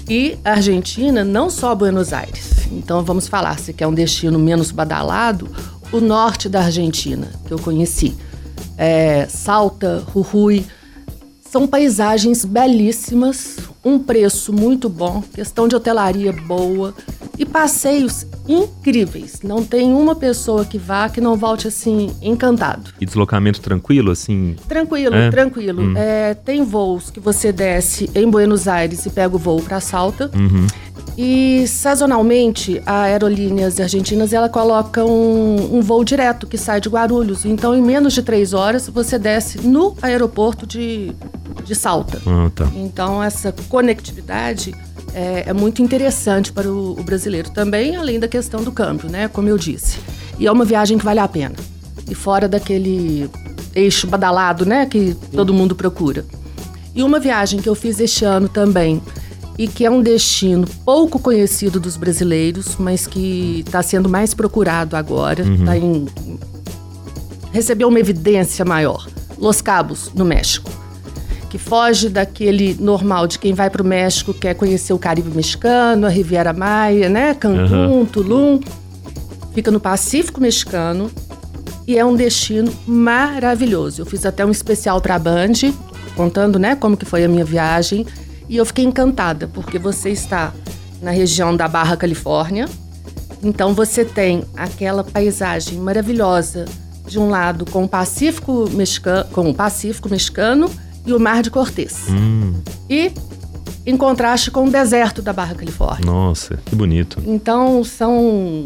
E 0.09 0.39
a 0.43 0.53
Argentina, 0.53 1.23
não 1.23 1.51
só 1.51 1.75
Buenos 1.75 2.11
Aires. 2.13 2.67
Então 2.71 3.03
vamos 3.03 3.27
falar, 3.27 3.59
se 3.59 3.71
quer 3.71 3.85
um 3.85 3.93
destino 3.93 4.39
menos 4.39 4.71
badalado, 4.71 5.47
o 5.91 5.99
norte 5.99 6.49
da 6.49 6.61
Argentina, 6.61 7.27
que 7.45 7.53
eu 7.53 7.59
conheci. 7.59 8.17
É, 8.75 9.27
Salta, 9.27 10.03
Jujuy, 10.11 10.65
são 11.47 11.67
paisagens 11.67 12.43
belíssimas, 12.43 13.57
um 13.85 13.99
preço 13.99 14.51
muito 14.51 14.89
bom, 14.89 15.23
questão 15.33 15.67
de 15.67 15.75
hotelaria 15.75 16.33
boa 16.33 16.93
e 17.39 17.45
passeios 17.45 18.25
incríveis. 18.47 19.39
Não 19.41 19.63
tem 19.63 19.93
uma 19.93 20.13
pessoa 20.13 20.65
que 20.65 20.77
vá 20.77 21.07
que 21.07 21.21
não 21.21 21.37
volte 21.37 21.69
assim 21.69 22.11
encantado. 22.21 22.91
E 22.99 23.05
deslocamento 23.05 23.61
tranquilo, 23.61 24.11
assim? 24.11 24.57
Tranquilo, 24.67 25.15
É? 25.15 25.29
tranquilo. 25.31 25.81
Hum. 25.81 25.93
É, 25.95 26.33
tem 26.33 26.63
voos 26.65 27.09
que 27.09 27.19
você 27.19 27.53
desce 27.53 28.09
em 28.13 28.29
Buenos 28.29 28.67
Aires 28.67 29.05
e 29.05 29.09
pega 29.09 29.33
o 29.33 29.39
voo 29.39 29.61
para 29.61 29.79
Salta. 29.79 30.29
Uhum. 30.35 30.67
E 31.17 31.65
sazonalmente, 31.67 32.81
a 32.85 33.03
Aerolíneas 33.03 33.79
Argentinas 33.79 34.33
ela 34.33 34.49
coloca 34.49 35.03
um, 35.05 35.77
um 35.77 35.81
voo 35.81 36.03
direto 36.03 36.45
que 36.47 36.57
sai 36.57 36.81
de 36.81 36.89
Guarulhos. 36.89 37.45
Então, 37.45 37.73
em 37.75 37.81
menos 37.81 38.13
de 38.13 38.21
três 38.21 38.53
horas, 38.53 38.87
você 38.89 39.17
desce 39.17 39.59
no 39.65 39.95
aeroporto 40.01 40.65
de, 40.65 41.11
de 41.65 41.75
Salta. 41.75 42.21
Ah, 42.25 42.49
tá. 42.53 42.69
Então, 42.75 43.21
essa 43.23 43.53
conectividade 43.67 44.73
é, 45.13 45.45
é 45.47 45.53
muito 45.53 45.81
interessante 45.81 46.51
para 46.51 46.69
o, 46.69 46.99
o 46.99 47.03
brasileiro 47.03 47.49
também, 47.49 47.95
além 47.95 48.19
da 48.19 48.27
questão 48.27 48.63
do 48.63 48.71
câmbio, 48.71 49.09
né? 49.09 49.27
Como 49.27 49.47
eu 49.47 49.57
disse. 49.57 49.99
E 50.37 50.47
é 50.47 50.51
uma 50.51 50.65
viagem 50.65 50.97
que 50.97 51.05
vale 51.05 51.19
a 51.19 51.27
pena. 51.27 51.55
E 52.09 52.15
fora 52.15 52.47
daquele 52.47 53.29
eixo 53.75 54.07
badalado, 54.07 54.65
né? 54.65 54.85
Que 54.85 55.15
todo 55.31 55.53
mundo 55.53 55.75
procura. 55.75 56.25
E 56.95 57.03
uma 57.03 57.19
viagem 57.19 57.61
que 57.61 57.69
eu 57.69 57.75
fiz 57.75 57.99
este 57.99 58.25
ano 58.25 58.49
também, 58.49 59.01
e 59.57 59.67
que 59.67 59.85
é 59.85 59.91
um 59.91 60.01
destino 60.01 60.65
pouco 60.85 61.19
conhecido 61.19 61.79
dos 61.79 61.97
brasileiros, 61.97 62.77
mas 62.79 63.05
que 63.05 63.63
está 63.65 63.83
sendo 63.83 64.07
mais 64.07 64.33
procurado 64.33 64.95
agora, 64.95 65.43
tá 65.65 65.77
em 65.77 66.07
recebeu 67.51 67.87
uma 67.87 67.99
evidência 67.99 68.63
maior. 68.63 69.07
Los 69.37 69.61
Cabos, 69.61 70.11
no 70.13 70.23
México. 70.23 70.78
Que 71.49 71.57
foge 71.57 72.09
daquele 72.09 72.77
normal 72.79 73.25
de 73.27 73.39
quem 73.39 73.53
vai 73.53 73.69
para 73.69 73.81
o 73.81 73.85
México 73.85 74.33
quer 74.33 74.53
conhecer 74.53 74.93
o 74.93 74.99
Caribe 74.99 75.35
mexicano, 75.35 76.05
a 76.05 76.09
Riviera 76.09 76.53
Maia, 76.53 77.09
né? 77.09 77.33
Cancún, 77.33 78.05
Tulum. 78.05 78.59
Fica 79.53 79.71
no 79.71 79.79
Pacífico 79.79 80.39
mexicano 80.39 81.09
e 81.87 81.97
é 81.97 82.05
um 82.05 82.15
destino 82.15 82.71
maravilhoso. 82.85 84.03
Eu 84.03 84.05
fiz 84.05 84.25
até 84.25 84.45
um 84.45 84.51
especial 84.51 85.01
para 85.01 85.15
a 85.15 85.19
Band 85.19 85.53
contando, 86.15 86.59
né, 86.59 86.75
como 86.75 86.95
que 86.95 87.05
foi 87.05 87.23
a 87.23 87.27
minha 87.27 87.45
viagem 87.45 88.05
e 88.47 88.57
eu 88.57 88.65
fiquei 88.65 88.85
encantada 88.85 89.47
porque 89.47 89.79
você 89.79 90.09
está 90.09 90.53
na 91.01 91.11
região 91.11 91.55
da 91.55 91.67
Barra 91.67 91.97
Califórnia. 91.97 92.67
Então 93.41 93.73
você 93.73 94.05
tem 94.05 94.43
aquela 94.55 95.03
paisagem 95.03 95.79
maravilhosa 95.79 96.65
de 97.07 97.17
um 97.17 97.29
lado 97.29 97.65
com 97.65 97.85
o 97.85 97.87
Pacífico 97.87 98.69
mexicano, 98.71 99.25
com 99.31 99.49
o 99.49 99.53
Pacífico 99.53 100.09
mexicano 100.09 100.69
e 101.09 101.13
o 101.13 101.19
Mar 101.19 101.41
de 101.41 101.49
Cortez. 101.51 102.05
Hum, 102.09 102.53
E 102.89 103.11
em 103.85 103.97
contraste 103.97 104.51
com 104.51 104.65
o 104.65 104.69
deserto 104.69 105.21
da 105.21 105.33
Barra 105.33 105.55
Califórnia. 105.55 106.05
nossa, 106.05 106.57
que 106.65 106.75
bonito. 106.75 107.21
Então 107.25 107.83
são 107.83 108.65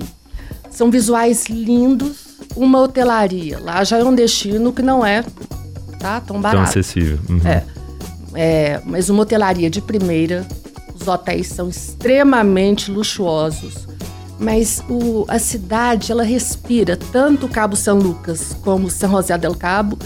são 0.70 0.90
visuais 0.90 1.46
lindos, 1.48 2.18
uma 2.56 2.80
hotelaria. 2.82 3.60
Lá 3.60 3.84
já 3.84 4.00
é 4.00 4.04
um 4.04 4.14
destino 4.16 4.74
que 4.74 4.82
não 4.82 5.06
é 5.06 5.24
tá 6.00 6.20
tão 6.20 6.36
Tão 6.36 6.42
barato. 6.42 6.64
acessível. 6.70 7.20
Uhum. 7.30 7.40
É. 7.46 7.64
É, 8.36 8.82
mas 8.86 9.10
uma 9.10 9.22
hotelaria 9.22 9.70
de 9.70 9.80
primeira. 9.82 10.46
Os 11.00 11.08
hotéis 11.08 11.48
são 11.48 11.70
extremamente 11.70 12.90
luxuosos. 12.92 13.88
Mas 14.40 14.82
o- 14.90 15.26
a 15.28 15.38
cidade, 15.38 16.12
ela 16.12 16.24
respira 16.24 16.98
tanto 16.98 17.48
Cabo 17.48 17.76
São 17.76 17.98
Lucas 18.00 18.56
como 18.64 18.90
São 18.90 19.12
José 19.12 19.38
del 19.38 19.54
Cabo. 19.56 19.98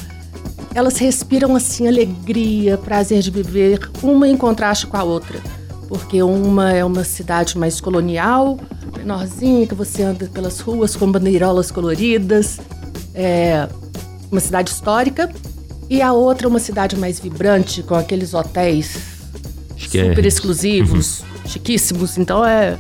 Elas 0.78 1.00
respiram 1.00 1.56
assim 1.56 1.88
alegria, 1.88 2.78
prazer 2.78 3.24
de 3.24 3.32
viver, 3.32 3.90
uma 4.04 4.28
em 4.28 4.38
contraste 4.38 4.86
com 4.86 4.96
a 4.96 5.02
outra. 5.02 5.42
Porque 5.88 6.22
uma 6.22 6.72
é 6.72 6.86
uma 6.86 7.04
cidade 7.04 7.58
mais 7.58 7.82
colonial, 7.82 8.60
menorzinha, 8.96 9.66
que 9.66 9.74
você 9.74 10.04
anda 10.04 10.28
pelas 10.28 10.60
ruas 10.60 10.96
com 10.96 11.12
bandeirolas 11.12 11.72
coloridas. 11.72 12.60
É 13.16 13.68
uma 14.32 14.40
cidade 14.40 14.70
histórica. 14.70 15.34
E 15.90 16.00
a 16.00 16.14
outra 16.14 16.46
é 16.46 16.48
uma 16.48 16.60
cidade 16.60 16.96
mais 16.96 17.20
vibrante, 17.20 17.82
com 17.82 17.96
aqueles 17.96 18.36
hotéis 18.36 19.00
super 19.80 20.28
exclusivos, 20.28 21.24
chiquíssimos. 21.48 22.20
Então 22.20 22.46
é. 22.46 22.78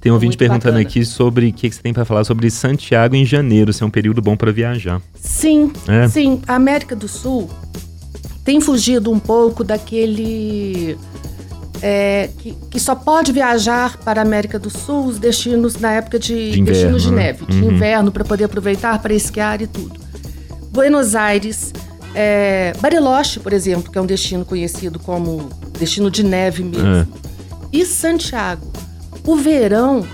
Tem 0.00 0.12
um 0.12 0.14
ouvinte 0.14 0.30
Muito 0.30 0.38
perguntando 0.38 0.74
bacana. 0.74 0.88
aqui 0.88 1.04
sobre 1.04 1.48
o 1.48 1.52
que, 1.52 1.68
que 1.68 1.74
você 1.74 1.82
tem 1.82 1.92
para 1.92 2.04
falar 2.04 2.22
sobre 2.24 2.48
Santiago 2.50 3.16
em 3.16 3.24
janeiro, 3.24 3.72
se 3.72 3.82
é 3.82 3.86
um 3.86 3.90
período 3.90 4.22
bom 4.22 4.36
para 4.36 4.52
viajar. 4.52 5.00
Sim, 5.14 5.72
É? 5.88 6.06
sim. 6.08 6.40
A 6.46 6.54
América 6.54 6.94
do 6.94 7.08
Sul 7.08 7.50
tem 8.44 8.60
fugido 8.60 9.10
um 9.10 9.18
pouco 9.18 9.64
daquele. 9.64 10.96
é, 11.82 12.30
que, 12.38 12.52
que 12.70 12.80
só 12.80 12.94
pode 12.94 13.30
viajar 13.32 13.96
para 13.98 14.20
a 14.20 14.24
América 14.24 14.58
do 14.58 14.68
Sul 14.70 15.06
os 15.06 15.18
destinos 15.18 15.76
na 15.76 15.92
época 15.92 16.18
de, 16.18 16.50
De 16.52 16.60
inverno, 16.60 16.64
destinos 16.64 17.02
de 17.02 17.10
né? 17.12 17.16
neve, 17.24 17.46
de 17.46 17.56
Uhum. 17.62 17.72
inverno, 17.72 18.10
para 18.12 18.24
poder 18.24 18.44
aproveitar 18.44 19.00
para 19.00 19.14
esquiar 19.14 19.60
e 19.62 19.66
tudo. 19.66 19.98
Buenos 20.72 21.14
Aires, 21.16 21.72
é, 22.14 22.72
Bariloche, 22.80 23.38
por 23.40 23.52
exemplo, 23.52 23.90
que 23.92 23.98
é 23.98 24.00
um 24.00 24.06
destino 24.06 24.44
conhecido 24.44 24.98
como 24.98 25.48
destino 25.78 26.10
de 26.10 26.22
neve 26.24 26.62
mesmo. 26.64 26.86
É. 26.88 27.06
E 27.72 27.84
Santiago, 27.84 28.66
o 29.26 29.36
verão 29.36 30.06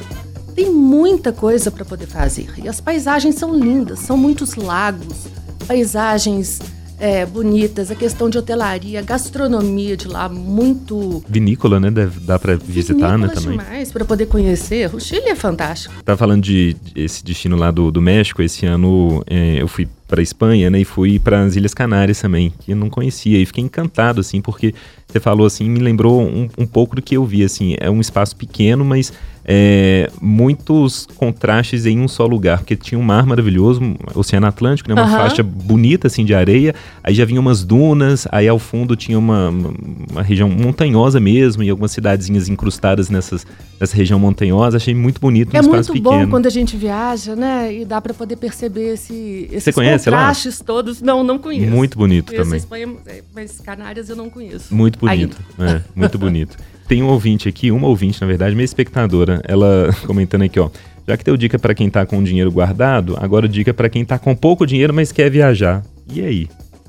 tem 0.54 0.70
muita 0.70 1.32
coisa 1.32 1.70
para 1.70 1.84
poder 1.84 2.06
fazer. 2.06 2.52
E 2.58 2.68
as 2.68 2.80
paisagens 2.80 3.34
são 3.34 3.54
lindas, 3.54 4.00
são 4.00 4.16
muitos 4.16 4.54
lagos, 4.54 5.26
paisagens 5.66 6.60
é, 6.98 7.26
bonitas, 7.26 7.90
a 7.90 7.94
questão 7.94 8.30
de 8.30 8.38
hotelaria, 8.38 9.02
gastronomia 9.02 9.96
de 9.96 10.08
lá 10.08 10.28
muito 10.28 11.22
Vinícola, 11.28 11.80
né? 11.80 11.90
Deve, 11.90 12.20
dá 12.20 12.38
para 12.38 12.56
visitar, 12.56 13.18
né, 13.18 13.28
também. 13.28 13.58
demais 13.58 13.92
para 13.92 14.04
poder 14.04 14.26
conhecer. 14.26 14.94
O 14.94 15.00
Chile 15.00 15.28
é 15.28 15.34
fantástico. 15.34 15.94
Tá 16.04 16.16
falando 16.16 16.42
de, 16.42 16.74
de 16.74 17.02
esse 17.02 17.24
destino 17.24 17.56
lá 17.56 17.70
do, 17.70 17.90
do 17.90 18.00
México. 18.00 18.42
Esse 18.42 18.66
ano 18.66 19.22
é, 19.26 19.60
eu 19.60 19.68
fui 19.68 19.88
para 20.06 20.22
Espanha, 20.22 20.70
né? 20.70 20.80
E 20.80 20.84
fui 20.84 21.18
para 21.18 21.42
as 21.42 21.56
Ilhas 21.56 21.74
Canárias 21.74 22.20
também, 22.20 22.52
que 22.60 22.72
eu 22.72 22.76
não 22.76 22.88
conhecia. 22.88 23.38
E 23.38 23.46
fiquei 23.46 23.64
encantado, 23.64 24.20
assim, 24.20 24.40
porque 24.40 24.74
você 25.08 25.18
falou 25.18 25.46
assim, 25.46 25.68
me 25.68 25.80
lembrou 25.80 26.22
um, 26.22 26.48
um 26.58 26.66
pouco 26.66 26.96
do 26.96 27.02
que 27.02 27.16
eu 27.16 27.24
vi, 27.24 27.42
assim. 27.42 27.76
É 27.80 27.90
um 27.90 28.00
espaço 28.00 28.36
pequeno, 28.36 28.84
mas 28.84 29.12
é, 29.46 30.10
muitos 30.20 31.06
contrastes 31.16 31.84
em 31.84 32.00
um 32.00 32.08
só 32.08 32.26
lugar, 32.26 32.58
porque 32.58 32.74
tinha 32.74 32.98
um 32.98 33.02
mar 33.02 33.26
maravilhoso, 33.26 33.82
um 33.82 33.94
Oceano 34.14 34.46
Atlântico, 34.46 34.88
né? 34.88 34.94
Uma 34.94 35.02
Aham. 35.02 35.16
faixa 35.18 35.42
bonita, 35.42 36.06
assim, 36.06 36.24
de 36.24 36.34
areia. 36.34 36.74
Aí 37.02 37.14
já 37.14 37.26
vinha 37.26 37.40
umas 37.40 37.62
dunas, 37.62 38.26
aí 38.32 38.48
ao 38.48 38.58
fundo 38.58 38.96
tinha 38.96 39.18
uma, 39.18 39.50
uma, 39.50 40.22
região 40.22 40.48
montanhosa 40.48 41.20
mesmo, 41.20 41.62
e 41.62 41.68
algumas 41.68 41.92
cidadezinhas 41.92 42.48
incrustadas 42.48 43.10
nessas, 43.10 43.46
nessa 43.78 43.94
região 43.94 44.18
montanhosa. 44.18 44.78
Achei 44.78 44.94
muito 44.94 45.20
bonito, 45.20 45.52
um 45.52 45.56
é 45.56 45.60
espaço 45.60 45.92
muito 45.92 46.04
pequeno. 46.04 46.24
bom 46.24 46.30
quando 46.30 46.46
a 46.46 46.50
gente 46.50 46.76
viaja, 46.76 47.36
né? 47.36 47.72
E 47.74 47.84
dá 47.84 48.00
para 48.00 48.14
poder 48.14 48.36
perceber 48.36 48.94
esse, 48.94 49.48
esses 49.50 49.64
Você 49.64 49.72
conhece 49.72 50.08
lá? 50.08 50.18
contrastes 50.18 50.60
todos. 50.60 51.02
Não, 51.02 51.22
não 51.22 51.38
conheço. 51.38 51.70
Muito 51.70 51.98
bonito 51.98 52.26
Conheço 52.26 52.44
também. 52.44 52.58
Espanha, 52.58 52.88
é, 53.06 53.22
mas 53.34 53.60
Canárias 53.60 54.08
eu 54.08 54.16
não 54.16 54.30
conheço. 54.30 54.74
Muito 54.74 54.98
bonito. 54.98 55.36
É, 55.58 55.82
muito 55.94 56.18
bonito. 56.18 56.56
Tem 56.88 57.02
um 57.02 57.08
ouvinte 57.08 57.48
aqui, 57.48 57.70
uma 57.70 57.88
ouvinte, 57.88 58.20
na 58.20 58.26
verdade, 58.26 58.54
minha 58.54 58.64
espectadora, 58.64 59.40
ela 59.46 59.90
comentando 60.06 60.42
aqui, 60.42 60.58
ó. 60.60 60.68
Já 61.06 61.16
que 61.16 61.24
deu 61.24 61.36
dica 61.36 61.58
pra 61.58 61.74
quem 61.74 61.88
tá 61.90 62.06
com 62.06 62.18
o 62.18 62.24
dinheiro 62.24 62.50
guardado, 62.50 63.16
agora 63.20 63.46
dica 63.48 63.74
pra 63.74 63.88
quem 63.88 64.04
tá 64.04 64.18
com 64.18 64.34
pouco 64.34 64.66
dinheiro, 64.66 64.92
mas 64.94 65.12
quer 65.12 65.30
viajar. 65.30 65.82
E 66.10 66.20
aí? 66.24 66.48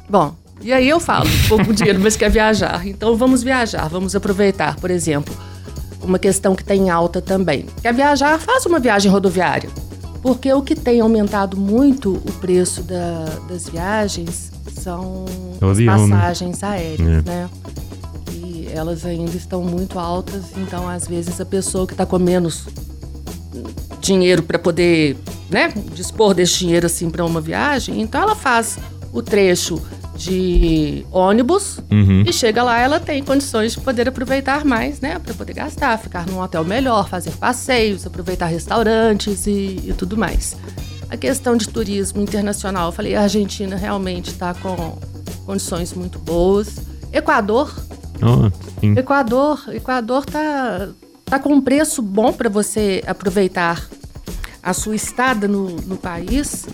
Bom, 0.10 0.34
e 0.62 0.72
aí 0.72 0.88
eu 0.88 1.00
falo, 1.00 1.28
pouco 1.50 1.74
dinheiro, 1.74 2.00
mas 2.02 2.16
quer 2.16 2.30
viajar. 2.30 2.86
Então 2.88 3.16
vamos 3.18 3.44
viajar, 3.44 3.88
vamos 3.90 4.16
aproveitar, 4.16 4.76
por 4.78 4.90
exemplo, 4.90 5.34
uma 6.02 6.18
questão 6.20 6.56
que 6.56 6.62
está 6.62 6.76
em 6.76 6.90
alta 6.90 7.22
também. 7.22 7.66
Quer 7.82 7.94
viajar? 7.94 8.40
Faz 8.40 8.66
uma 8.66 8.80
viagem 8.80 9.12
rodoviária. 9.12 9.70
Porque 10.22 10.52
o 10.54 10.62
que 10.62 10.76
tem 10.76 11.02
aumentado 11.02 11.56
muito 11.58 12.14
o 12.14 12.32
preço 12.40 12.82
da- 12.84 13.26
das 13.50 13.70
viagens 13.70 14.52
são 14.72 15.26
É 15.62 15.66
as 15.70 15.78
né? 15.78 15.86
passagens 15.86 16.64
aéreas, 16.64 17.00
É. 17.02 17.22
né? 17.30 17.50
Elas 18.72 19.06
ainda 19.06 19.36
estão 19.36 19.62
muito 19.64 19.98
altas, 20.00 20.44
então 20.58 20.88
às 20.88 21.08
vezes 21.08 21.40
a 21.42 21.46
pessoa 21.46 21.86
que 21.88 21.94
está 21.94 22.06
com 22.06 22.20
menos 22.20 22.66
dinheiro 24.00 24.44
para 24.44 24.60
poder, 24.60 25.18
né, 25.50 25.74
dispor 25.94 26.34
desse 26.34 26.60
dinheiro 26.60 26.86
assim 26.86 27.10
para 27.10 27.26
uma 27.26 27.42
viagem, 27.42 28.02
então 28.02 28.22
ela 28.22 28.36
faz 28.36 28.78
o 29.12 29.22
trecho 29.22 29.82
de 30.16 31.06
ônibus 31.12 31.80
Uhum. 31.92 32.24
e 32.26 32.32
chega 32.32 32.64
lá 32.64 32.80
ela 32.80 33.00
tem 33.00 33.22
condições 33.24 33.74
de 33.74 33.80
poder 33.82 34.08
aproveitar 34.08 34.64
mais, 34.64 35.02
né, 35.02 35.20
para 35.20 35.34
poder 35.34 35.54
gastar, 35.54 35.98
ficar 35.98 36.26
num 36.28 36.40
hotel 36.40 36.64
melhor, 36.64 37.10
fazer 37.10 37.32
passeios, 37.32 38.06
aproveitar 38.06 38.46
restaurantes 38.46 39.46
e, 39.48 39.82
e 39.86 39.94
tudo 39.98 40.16
mais. 40.18 40.56
A 41.10 41.18
questão 41.18 41.56
de 41.58 41.68
turismo 41.70 42.22
internacional, 42.22 42.88
eu 42.88 42.92
falei, 42.92 43.16
a 43.16 43.22
Argentina 43.24 43.76
realmente 43.76 44.30
está 44.30 44.54
com 44.54 44.98
condições 45.46 45.94
muito 45.94 46.18
boas. 46.18 46.76
Equador, 47.14 47.74
Sim. 48.80 48.94
Equador, 48.98 49.64
Equador 49.74 50.26
tá, 50.26 50.90
tá 51.26 51.40
com 51.40 51.54
um 51.54 51.62
preço 51.62 52.02
bom 52.02 52.32
para 52.34 52.50
você 52.50 53.04
aproveitar 53.08 53.88
a 54.64 54.74
sua 54.74 54.96
estada 54.96 55.48
no, 55.48 55.70
no 55.82 55.96
país 55.98 56.66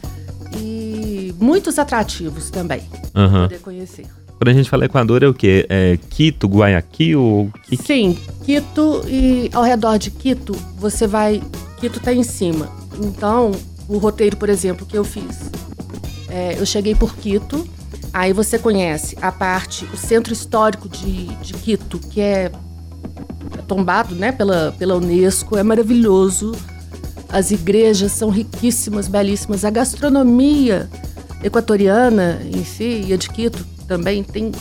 e 0.57 1.33
muitos 1.39 1.77
atrativos 1.79 2.49
também 2.49 2.81
para 3.11 3.21
Aham. 3.23 3.41
poder 3.43 3.59
conhecer. 3.59 4.05
Quando 4.37 4.47
a 4.49 4.53
gente 4.53 4.69
fala 4.69 4.85
Equador, 4.85 5.21
é 5.23 5.27
o 5.27 5.33
quê? 5.33 5.65
É 5.69 5.97
Quito, 6.09 6.47
Guayaquil? 6.47 7.51
que- 7.63 7.77
Sim, 7.77 8.17
Quito 8.43 9.03
e 9.07 9.49
ao 9.53 9.63
redor 9.63 9.97
de 9.97 10.09
Quito 10.09 10.53
você 10.77 11.05
vai. 11.05 11.41
Quito 11.79 11.99
tá 11.99 12.11
em 12.13 12.23
cima. 12.23 12.67
Então, 12.99 13.51
o 13.87 13.97
roteiro, 13.97 14.37
por 14.37 14.49
exemplo, 14.49 14.85
que 14.85 14.97
eu 14.97 15.03
fiz. 15.03 15.51
é, 16.27 16.55
eu 16.59 16.65
cheguei 16.65 16.95
por 16.95 17.15
Quito, 17.15 17.67
aí 18.13 18.33
você 18.33 18.57
conhece 18.59 19.17
a 19.21 19.31
parte, 19.31 19.85
o 19.85 19.97
centro 19.97 20.33
histórico 20.33 20.87
de, 20.89 21.27
de 21.35 21.53
Quito, 21.53 21.99
que 21.99 22.19
é 22.21 22.51
tombado 23.67 24.15
né, 24.15 24.31
pela, 24.31 24.73
pela 24.77 24.95
Unesco, 24.95 25.57
é 25.57 25.63
maravilhoso. 25.63 26.53
As 27.29 27.51
igrejas 27.51 28.11
são 28.11 28.29
riquíssimas, 28.29 29.07
belíssimas. 29.07 29.63
A 29.63 29.69
gastronomia 29.69 30.89
equatoriana 31.43 32.41
em 32.43 32.63
si 32.63 33.05
e 33.07 33.13
a 33.13 33.17
de 33.17 33.29
Quito 33.29 33.65
também 33.87 34.23
tem 34.23 34.51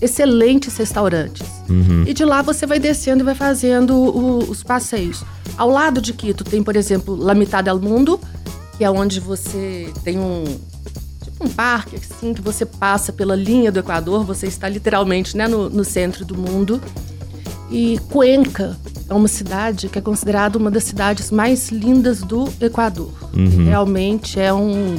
excelentes 0.00 0.76
restaurantes. 0.76 1.46
Uhum. 1.68 2.04
E 2.06 2.12
de 2.14 2.24
lá 2.24 2.42
você 2.42 2.66
vai 2.66 2.78
descendo 2.78 3.22
e 3.22 3.24
vai 3.24 3.34
fazendo 3.34 3.94
o- 3.96 4.38
os 4.50 4.62
passeios. 4.62 5.24
Ao 5.56 5.68
lado 5.70 6.00
de 6.00 6.12
Quito 6.12 6.44
tem, 6.44 6.62
por 6.62 6.76
exemplo, 6.76 7.16
La 7.16 7.34
Mitad 7.34 7.64
del 7.64 7.80
Mundo, 7.80 8.20
que 8.76 8.84
é 8.84 8.90
onde 8.90 9.18
você 9.20 9.92
tem 10.04 10.18
um 10.18 10.44
um 11.40 11.48
parque 11.48 11.96
assim 11.96 12.34
que 12.34 12.42
você 12.42 12.66
passa 12.66 13.12
pela 13.12 13.36
linha 13.36 13.70
do 13.70 13.78
Equador, 13.78 14.24
você 14.24 14.46
está 14.46 14.68
literalmente 14.68 15.36
né, 15.36 15.46
no, 15.46 15.70
no 15.70 15.84
centro 15.84 16.24
do 16.24 16.36
mundo. 16.36 16.80
E 17.70 17.98
Cuenca 18.10 18.76
é 19.08 19.14
uma 19.14 19.28
cidade 19.28 19.88
que 19.88 19.98
é 19.98 20.02
considerada 20.02 20.58
uma 20.58 20.70
das 20.70 20.84
cidades 20.84 21.30
mais 21.30 21.70
lindas 21.70 22.22
do 22.22 22.48
Equador. 22.60 23.12
Uhum. 23.34 23.66
Realmente 23.66 24.40
é 24.40 24.52
um 24.52 24.96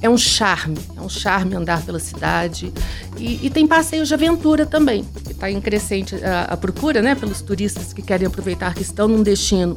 é 0.00 0.08
um 0.08 0.16
charme, 0.16 0.78
é 0.96 1.00
um 1.00 1.08
charme 1.08 1.56
andar 1.56 1.82
pela 1.82 1.98
cidade. 1.98 2.72
E, 3.16 3.46
e 3.46 3.50
tem 3.50 3.66
passeios 3.66 4.06
de 4.06 4.14
aventura 4.14 4.64
também, 4.64 5.04
que 5.24 5.32
está 5.32 5.50
em 5.50 5.60
crescente 5.60 6.14
a, 6.24 6.44
a, 6.44 6.56
procura, 6.56 7.02
né, 7.02 7.16
pelos 7.16 7.42
turistas 7.42 7.92
que 7.92 8.00
querem 8.00 8.26
aproveitar 8.26 8.74
que 8.74 8.82
estão 8.82 9.08
num 9.08 9.24
destino 9.24 9.76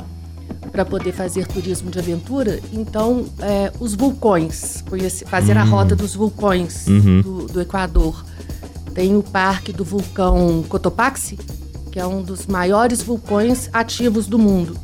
para 0.72 0.86
poder 0.86 1.12
fazer 1.12 1.46
turismo 1.46 1.92
de 1.92 2.00
aventura. 2.00 2.60
Então, 2.72 3.26
é, 3.40 3.72
os 3.80 3.94
vulcões, 3.94 4.84
fazer 5.28 5.56
uhum. 5.56 5.62
a 5.62 5.66
rota 5.66 5.96
dos 5.96 6.16
vulcões 6.16 6.88
uhum. 6.88 7.22
do, 7.22 7.46
do, 7.48 7.62
Equador. 7.62 8.24
Tem 8.94 9.16
o 9.16 9.24
parque 9.24 9.72
do 9.72 9.84
vulcão 9.84 10.64
Cotopaxi, 10.68 11.38
que 11.92 12.00
é 12.00 12.06
um 12.06 12.22
dos 12.22 12.48
maiores 12.48 13.02
vulcões 13.02 13.70
ativos 13.74 14.28
do 14.28 14.40
mundo. 14.40 14.78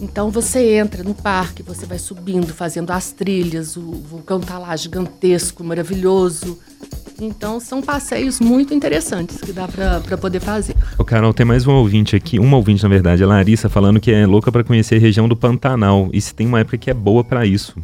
Então 0.00 0.30
você 0.30 0.76
entra 0.76 1.02
no 1.02 1.14
parque, 1.14 1.62
você 1.62 1.86
vai 1.86 1.98
subindo, 1.98 2.52
fazendo 2.52 2.90
as 2.90 3.12
trilhas, 3.12 3.76
o 3.76 3.92
vulcão 3.92 4.40
está 4.40 4.58
lá 4.58 4.74
gigantesco, 4.76 5.62
maravilhoso. 5.62 6.58
Então 7.20 7.60
são 7.60 7.80
passeios 7.80 8.40
muito 8.40 8.74
interessantes 8.74 9.38
que 9.38 9.52
dá 9.52 9.68
para 9.68 10.18
poder 10.18 10.40
fazer. 10.40 10.74
O 10.98 11.04
Carol, 11.04 11.32
tem 11.32 11.46
mais 11.46 11.66
um 11.66 11.72
ouvinte 11.72 12.16
aqui, 12.16 12.38
uma 12.38 12.56
ouvinte 12.56 12.82
na 12.82 12.88
verdade, 12.88 13.22
a 13.22 13.26
Larissa, 13.26 13.68
falando 13.68 14.00
que 14.00 14.10
é 14.12 14.26
louca 14.26 14.50
para 14.50 14.64
conhecer 14.64 14.96
a 14.96 15.00
região 15.00 15.28
do 15.28 15.36
Pantanal. 15.36 16.08
E 16.12 16.20
se 16.20 16.34
tem 16.34 16.46
uma 16.46 16.60
época 16.60 16.76
que 16.76 16.90
é 16.90 16.94
boa 16.94 17.22
para 17.22 17.46
isso? 17.46 17.76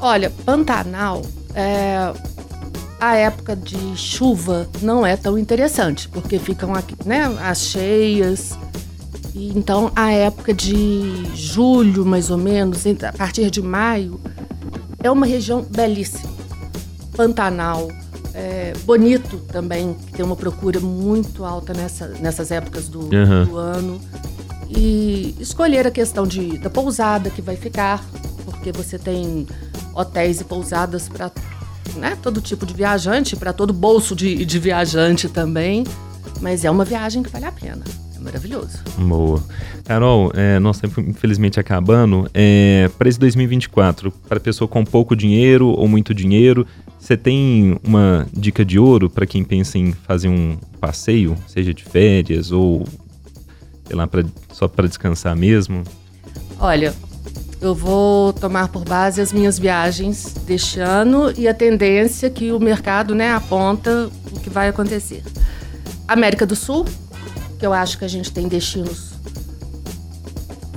Olha, 0.00 0.30
Pantanal, 0.44 1.22
é, 1.54 2.12
a 3.00 3.16
época 3.16 3.56
de 3.56 3.96
chuva 3.96 4.68
não 4.80 5.04
é 5.04 5.16
tão 5.16 5.38
interessante, 5.38 6.08
porque 6.08 6.38
ficam 6.38 6.74
aqui, 6.74 6.94
né, 7.04 7.24
as 7.42 7.62
cheias, 7.62 8.56
e 9.36 9.52
então, 9.54 9.92
a 9.94 10.10
época 10.12 10.54
de 10.54 11.26
julho, 11.34 12.06
mais 12.06 12.30
ou 12.30 12.38
menos, 12.38 12.84
a 12.86 13.12
partir 13.12 13.50
de 13.50 13.60
maio, 13.60 14.18
é 15.02 15.10
uma 15.10 15.26
região 15.26 15.60
belíssima. 15.60 16.32
Pantanal, 17.14 17.88
é, 18.36 18.74
bonito 18.84 19.38
também, 19.50 19.94
que 19.94 20.12
tem 20.12 20.24
uma 20.24 20.36
procura 20.36 20.78
muito 20.78 21.42
alta 21.42 21.72
nessa, 21.72 22.08
nessas 22.20 22.50
épocas 22.50 22.86
do, 22.86 23.00
uhum. 23.00 23.44
do 23.46 23.56
ano. 23.56 24.00
E 24.68 25.34
escolher 25.40 25.86
a 25.86 25.90
questão 25.90 26.26
de, 26.26 26.58
da 26.58 26.68
pousada 26.68 27.30
que 27.30 27.40
vai 27.40 27.56
ficar, 27.56 28.04
porque 28.44 28.70
você 28.72 28.98
tem 28.98 29.46
hotéis 29.94 30.42
e 30.42 30.44
pousadas 30.44 31.08
para 31.08 31.30
né, 31.96 32.18
todo 32.22 32.42
tipo 32.42 32.66
de 32.66 32.74
viajante, 32.74 33.34
para 33.36 33.54
todo 33.54 33.72
bolso 33.72 34.14
de, 34.14 34.44
de 34.44 34.58
viajante 34.58 35.30
também. 35.30 35.84
Mas 36.42 36.62
é 36.62 36.70
uma 36.70 36.84
viagem 36.84 37.22
que 37.22 37.30
vale 37.30 37.46
a 37.46 37.52
pena 37.52 37.84
maravilhoso. 38.26 38.78
Boa. 38.98 39.42
Carol, 39.84 40.32
é, 40.34 40.58
nosso 40.58 40.80
tempo 40.80 41.00
infelizmente 41.00 41.60
acabando. 41.60 42.28
É, 42.34 42.90
para 42.98 43.08
esse 43.08 43.18
2024, 43.18 44.10
para 44.28 44.40
pessoa 44.40 44.66
com 44.66 44.84
pouco 44.84 45.14
dinheiro 45.14 45.68
ou 45.68 45.86
muito 45.86 46.12
dinheiro, 46.12 46.66
você 47.06 47.16
tem 47.16 47.78
uma 47.84 48.26
dica 48.32 48.64
de 48.64 48.80
ouro 48.80 49.08
para 49.08 49.24
quem 49.24 49.44
pensa 49.44 49.78
em 49.78 49.92
fazer 49.92 50.28
um 50.28 50.56
passeio, 50.80 51.36
seja 51.46 51.72
de 51.72 51.84
férias 51.84 52.50
ou 52.50 52.84
sei 53.86 53.94
lá, 53.94 54.08
pra, 54.08 54.24
só 54.52 54.66
para 54.66 54.88
descansar 54.88 55.36
mesmo? 55.36 55.84
Olha, 56.58 56.92
eu 57.60 57.76
vou 57.76 58.32
tomar 58.32 58.66
por 58.66 58.84
base 58.84 59.20
as 59.20 59.32
minhas 59.32 59.56
viagens 59.56 60.34
deste 60.44 60.80
ano 60.80 61.32
e 61.38 61.46
a 61.46 61.54
tendência 61.54 62.28
que 62.28 62.50
o 62.50 62.58
mercado 62.58 63.14
né, 63.14 63.30
aponta 63.30 64.10
o 64.32 64.40
que 64.40 64.50
vai 64.50 64.66
acontecer. 64.66 65.22
América 66.08 66.44
do 66.44 66.56
Sul, 66.56 66.86
que 67.56 67.64
eu 67.64 67.72
acho 67.72 67.98
que 67.98 68.04
a 68.04 68.08
gente 68.08 68.32
tem 68.32 68.48
destinos 68.48 69.12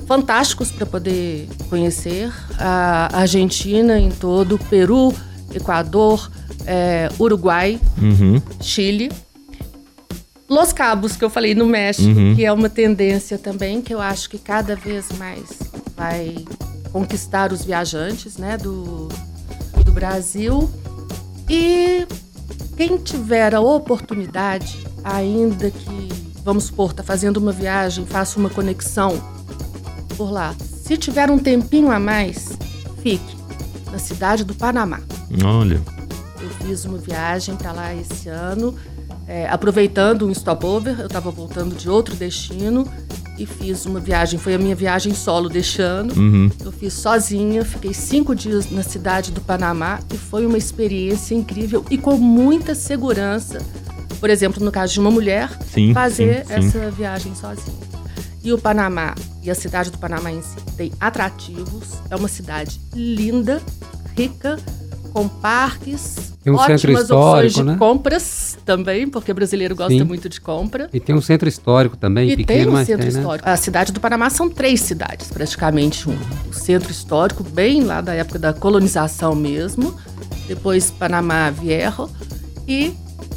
fantásticos 0.06 0.70
para 0.70 0.86
poder 0.86 1.48
conhecer. 1.68 2.32
A 2.56 3.18
Argentina 3.18 3.98
em 3.98 4.10
todo, 4.10 4.58
Peru, 4.70 5.12
Equador, 5.54 6.30
é, 6.66 7.08
Uruguai, 7.18 7.80
uhum. 8.00 8.40
Chile. 8.60 9.10
Los 10.48 10.72
Cabos, 10.72 11.16
que 11.16 11.24
eu 11.24 11.30
falei 11.30 11.54
no 11.54 11.64
México, 11.64 12.08
uhum. 12.08 12.34
que 12.34 12.44
é 12.44 12.52
uma 12.52 12.68
tendência 12.68 13.38
também, 13.38 13.80
que 13.80 13.94
eu 13.94 14.00
acho 14.00 14.28
que 14.28 14.38
cada 14.38 14.74
vez 14.74 15.06
mais 15.16 15.48
vai 15.96 16.34
conquistar 16.92 17.52
os 17.52 17.64
viajantes 17.64 18.36
né, 18.36 18.56
do, 18.56 19.08
do 19.84 19.92
Brasil. 19.92 20.68
E 21.48 22.06
quem 22.76 22.96
tiver 22.96 23.54
a 23.54 23.60
oportunidade, 23.60 24.78
ainda 25.04 25.70
que 25.70 26.08
vamos 26.44 26.64
supor, 26.64 26.90
está 26.90 27.02
fazendo 27.02 27.36
uma 27.36 27.52
viagem, 27.52 28.04
faça 28.06 28.38
uma 28.38 28.50
conexão 28.50 29.22
por 30.16 30.30
lá. 30.30 30.54
Se 30.82 30.96
tiver 30.96 31.30
um 31.30 31.38
tempinho 31.38 31.90
a 31.90 32.00
mais, 32.00 32.48
fique 33.02 33.36
na 33.92 33.98
cidade 33.98 34.44
do 34.44 34.54
Panamá. 34.54 35.00
Olha. 35.44 35.80
Eu 36.40 36.50
fiz 36.66 36.84
uma 36.84 36.98
viagem 36.98 37.54
para 37.56 37.72
lá 37.72 37.94
esse 37.94 38.28
ano, 38.28 38.74
é, 39.26 39.48
aproveitando 39.48 40.26
um 40.26 40.34
stopover. 40.34 40.98
Eu 40.98 41.06
estava 41.06 41.30
voltando 41.30 41.74
de 41.74 41.88
outro 41.88 42.16
destino 42.16 42.86
e 43.38 43.44
fiz 43.46 43.86
uma 43.86 44.00
viagem. 44.00 44.38
Foi 44.38 44.54
a 44.54 44.58
minha 44.58 44.74
viagem 44.74 45.14
solo 45.14 45.48
deste 45.48 45.82
ano. 45.82 46.12
Uhum. 46.14 46.50
Eu 46.64 46.72
fiz 46.72 46.94
sozinha, 46.94 47.64
fiquei 47.64 47.92
cinco 47.92 48.34
dias 48.34 48.70
na 48.70 48.82
cidade 48.82 49.30
do 49.30 49.40
Panamá 49.40 50.00
e 50.12 50.16
foi 50.16 50.46
uma 50.46 50.58
experiência 50.58 51.34
incrível 51.34 51.84
e 51.90 51.98
com 51.98 52.16
muita 52.16 52.74
segurança 52.74 53.58
por 54.20 54.28
exemplo, 54.28 54.62
no 54.62 54.70
caso 54.70 54.92
de 54.92 55.00
uma 55.00 55.10
mulher, 55.10 55.48
sim, 55.72 55.94
fazer 55.94 56.44
sim, 56.46 56.60
sim. 56.60 56.78
essa 56.78 56.90
viagem 56.90 57.34
sozinha. 57.34 57.78
E 58.44 58.52
o 58.52 58.58
Panamá 58.58 59.14
e 59.42 59.50
a 59.50 59.54
cidade 59.54 59.90
do 59.90 59.98
Panamá 59.98 60.30
em 60.30 60.42
si 60.42 60.56
tem 60.76 60.92
atrativos. 61.00 61.94
É 62.10 62.16
uma 62.16 62.28
cidade 62.28 62.78
linda, 62.94 63.62
rica, 64.16 64.58
com 65.10 65.28
parques, 65.28 66.34
tem 66.42 66.52
um 66.52 66.56
ótimas 66.56 67.10
opções 67.10 67.52
de 67.54 67.62
né? 67.62 67.76
compras 67.78 68.58
também, 68.64 69.08
porque 69.08 69.32
brasileiro 69.32 69.76
gosta 69.76 69.92
Sim. 69.92 70.04
muito 70.04 70.28
de 70.28 70.40
compra. 70.40 70.88
E 70.92 70.98
tem 70.98 71.14
um 71.14 71.20
centro 71.20 71.48
histórico 71.48 71.96
também, 71.96 72.30
e 72.30 72.36
pequeno, 72.36 72.58
tem 72.58 72.68
um 72.68 72.72
mas 72.72 72.86
centro 72.86 73.04
tem, 73.04 73.12
né? 73.12 73.20
histórico. 73.20 73.46
Né? 73.48 73.54
A 73.54 73.56
cidade 73.56 73.92
do 73.92 74.00
Panamá 74.00 74.30
são 74.30 74.48
três 74.48 74.80
cidades, 74.80 75.28
praticamente 75.28 76.08
um. 76.08 76.16
O 76.48 76.54
centro 76.54 76.90
histórico, 76.90 77.44
bem 77.44 77.82
lá 77.82 78.00
da 78.00 78.14
época 78.14 78.38
da 78.38 78.52
colonização 78.52 79.34
mesmo. 79.34 79.94
Depois 80.48 80.90
Panamá 80.90 81.50
Viejo 81.50 82.10
e 82.66 82.92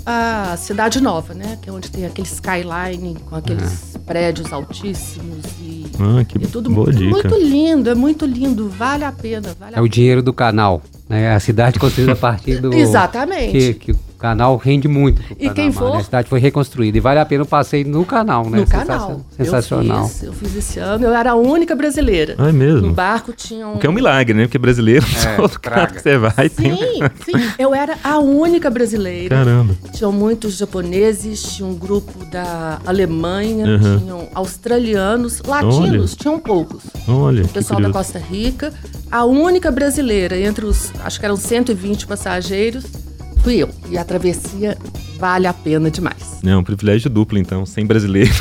a 0.05 0.55
Cidade 0.57 1.01
Nova, 1.01 1.33
né? 1.33 1.57
Que 1.61 1.69
é 1.69 1.73
onde 1.73 1.89
tem 1.89 2.05
aquele 2.05 2.27
skyline 2.27 3.15
com 3.29 3.35
aqueles 3.35 3.97
prédios 4.05 4.51
altíssimos 4.51 5.45
e, 5.61 5.85
ah, 5.99 6.23
que 6.25 6.37
e 6.37 6.47
tudo 6.47 6.69
boa 6.69 6.85
muito, 6.85 6.97
dica. 6.97 7.29
muito 7.29 7.35
lindo, 7.37 7.89
é 7.89 7.95
muito 7.95 8.25
lindo, 8.25 8.69
vale 8.69 9.05
a 9.05 9.11
pena. 9.11 9.55
Vale 9.59 9.75
é 9.75 9.79
a 9.79 9.81
o 9.81 9.83
pena. 9.83 9.89
dinheiro 9.89 10.21
do 10.21 10.33
canal, 10.33 10.81
né? 11.13 11.33
A 11.33 11.39
cidade 11.39 11.79
construída 11.79 12.13
a 12.13 12.15
partir 12.15 12.59
do 12.59 12.73
Exatamente. 12.75 13.51
Que, 13.51 13.73
que 13.75 13.95
canal 14.23 14.55
rende 14.55 14.87
muito. 14.87 15.21
E 15.37 15.49
quem 15.49 15.69
for. 15.69 15.91
Né? 15.91 15.97
A 15.97 16.03
cidade 16.03 16.29
foi 16.29 16.39
reconstruída. 16.39 16.97
E 16.97 17.01
vale 17.01 17.19
a 17.19 17.25
pena 17.25 17.43
o 17.43 17.45
passeio 17.45 17.85
no 17.85 18.05
canal, 18.05 18.49
né? 18.49 18.59
No 18.59 18.65
canal. 18.65 19.19
Sensacional. 19.35 20.03
Eu 20.03 20.07
fiz, 20.07 20.23
eu 20.23 20.33
fiz 20.33 20.55
esse 20.55 20.79
ano. 20.79 21.03
Eu 21.03 21.13
era 21.13 21.31
a 21.31 21.35
única 21.35 21.75
brasileira. 21.75 22.35
Ah, 22.37 22.47
é 22.47 22.51
mesmo? 22.53 22.87
No 22.87 22.93
barco 22.93 23.33
tinha 23.33 23.67
um. 23.67 23.75
O 23.75 23.79
que 23.79 23.85
é 23.85 23.89
um 23.89 23.93
milagre, 23.93 24.33
né? 24.33 24.43
Porque 24.43 24.57
brasileiro, 24.57 25.05
é, 25.05 25.35
todo 25.35 25.59
canto 25.59 25.95
que 25.95 26.01
você 26.01 26.17
vai. 26.17 26.47
Sim, 26.47 26.77
tem... 26.77 27.01
sim. 27.25 27.51
Eu 27.59 27.75
era 27.75 27.97
a 28.01 28.17
única 28.19 28.69
brasileira. 28.69 29.35
Caramba. 29.35 29.75
Tinham 29.91 30.13
muitos 30.13 30.55
japoneses, 30.55 31.43
tinha 31.43 31.67
um 31.67 31.75
grupo 31.75 32.23
da 32.27 32.79
Alemanha, 32.85 33.65
uhum. 33.65 33.99
tinham 33.99 34.27
australianos, 34.33 35.41
latinos, 35.41 36.11
Olha. 36.11 36.17
tinham 36.17 36.39
poucos. 36.39 36.83
Olha. 37.09 37.43
O 37.43 37.49
pessoal 37.49 37.81
da 37.81 37.89
Costa 37.89 38.19
Rica. 38.19 38.73
A 39.11 39.25
única 39.25 39.69
brasileira 39.69 40.39
entre 40.39 40.65
os, 40.65 40.91
acho 41.03 41.19
que 41.19 41.25
eram 41.25 41.35
120 41.35 42.07
passageiros 42.07 43.02
fui 43.43 43.57
eu. 43.57 43.69
E 43.89 43.97
a 43.97 44.05
travessia 44.05 44.77
vale 45.19 45.45
a 45.45 45.53
pena 45.53 45.91
demais. 45.91 46.39
É 46.43 46.55
um 46.55 46.63
privilégio 46.63 47.09
duplo, 47.09 47.37
então, 47.37 47.65
sem 47.65 47.85
brasileiro. 47.85 48.31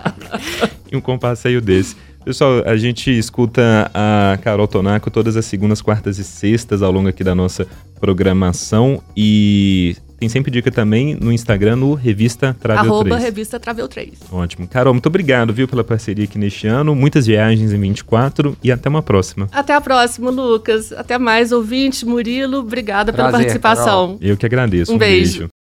e 0.92 0.96
um 0.96 1.00
compasseio 1.00 1.60
desse. 1.60 1.96
Pessoal, 2.22 2.62
a 2.66 2.76
gente 2.76 3.10
escuta 3.10 3.90
a 3.94 4.38
Carol 4.42 4.68
Tonaco 4.68 5.10
todas 5.10 5.36
as 5.36 5.46
segundas, 5.46 5.80
quartas 5.80 6.18
e 6.18 6.24
sextas 6.24 6.82
ao 6.82 6.92
longo 6.92 7.08
aqui 7.08 7.24
da 7.24 7.34
nossa 7.34 7.66
programação. 7.98 9.02
E 9.16 9.96
tem 10.20 10.28
sempre 10.28 10.50
dica 10.50 10.70
também 10.70 11.16
no 11.18 11.32
Instagram, 11.32 11.76
no 11.76 11.94
Revista 11.94 12.54
Travel 12.60 12.92
Arroba 12.92 13.08
3. 13.08 13.22
Revista 13.22 13.58
Travel 13.58 13.88
3. 13.88 14.10
Ótimo. 14.30 14.68
Carol, 14.68 14.92
muito 14.92 15.06
obrigado, 15.06 15.50
viu, 15.50 15.66
pela 15.66 15.82
parceria 15.82 16.24
aqui 16.24 16.38
neste 16.38 16.66
ano. 16.66 16.94
Muitas 16.94 17.26
viagens 17.26 17.72
em 17.72 17.80
24 17.80 18.54
e 18.62 18.70
até 18.70 18.90
uma 18.90 19.02
próxima. 19.02 19.48
Até 19.50 19.74
a 19.74 19.80
próxima, 19.80 20.30
Lucas. 20.30 20.92
Até 20.92 21.16
mais, 21.16 21.52
ouvinte, 21.52 22.04
Murilo. 22.04 22.58
Obrigada 22.58 23.14
Prazer, 23.14 23.30
pela 23.30 23.42
participação. 23.42 24.08
Carol. 24.08 24.18
Eu 24.20 24.36
que 24.36 24.44
agradeço. 24.44 24.92
Um, 24.92 24.96
um 24.96 24.98
beijo. 24.98 25.38
beijo. 25.38 25.59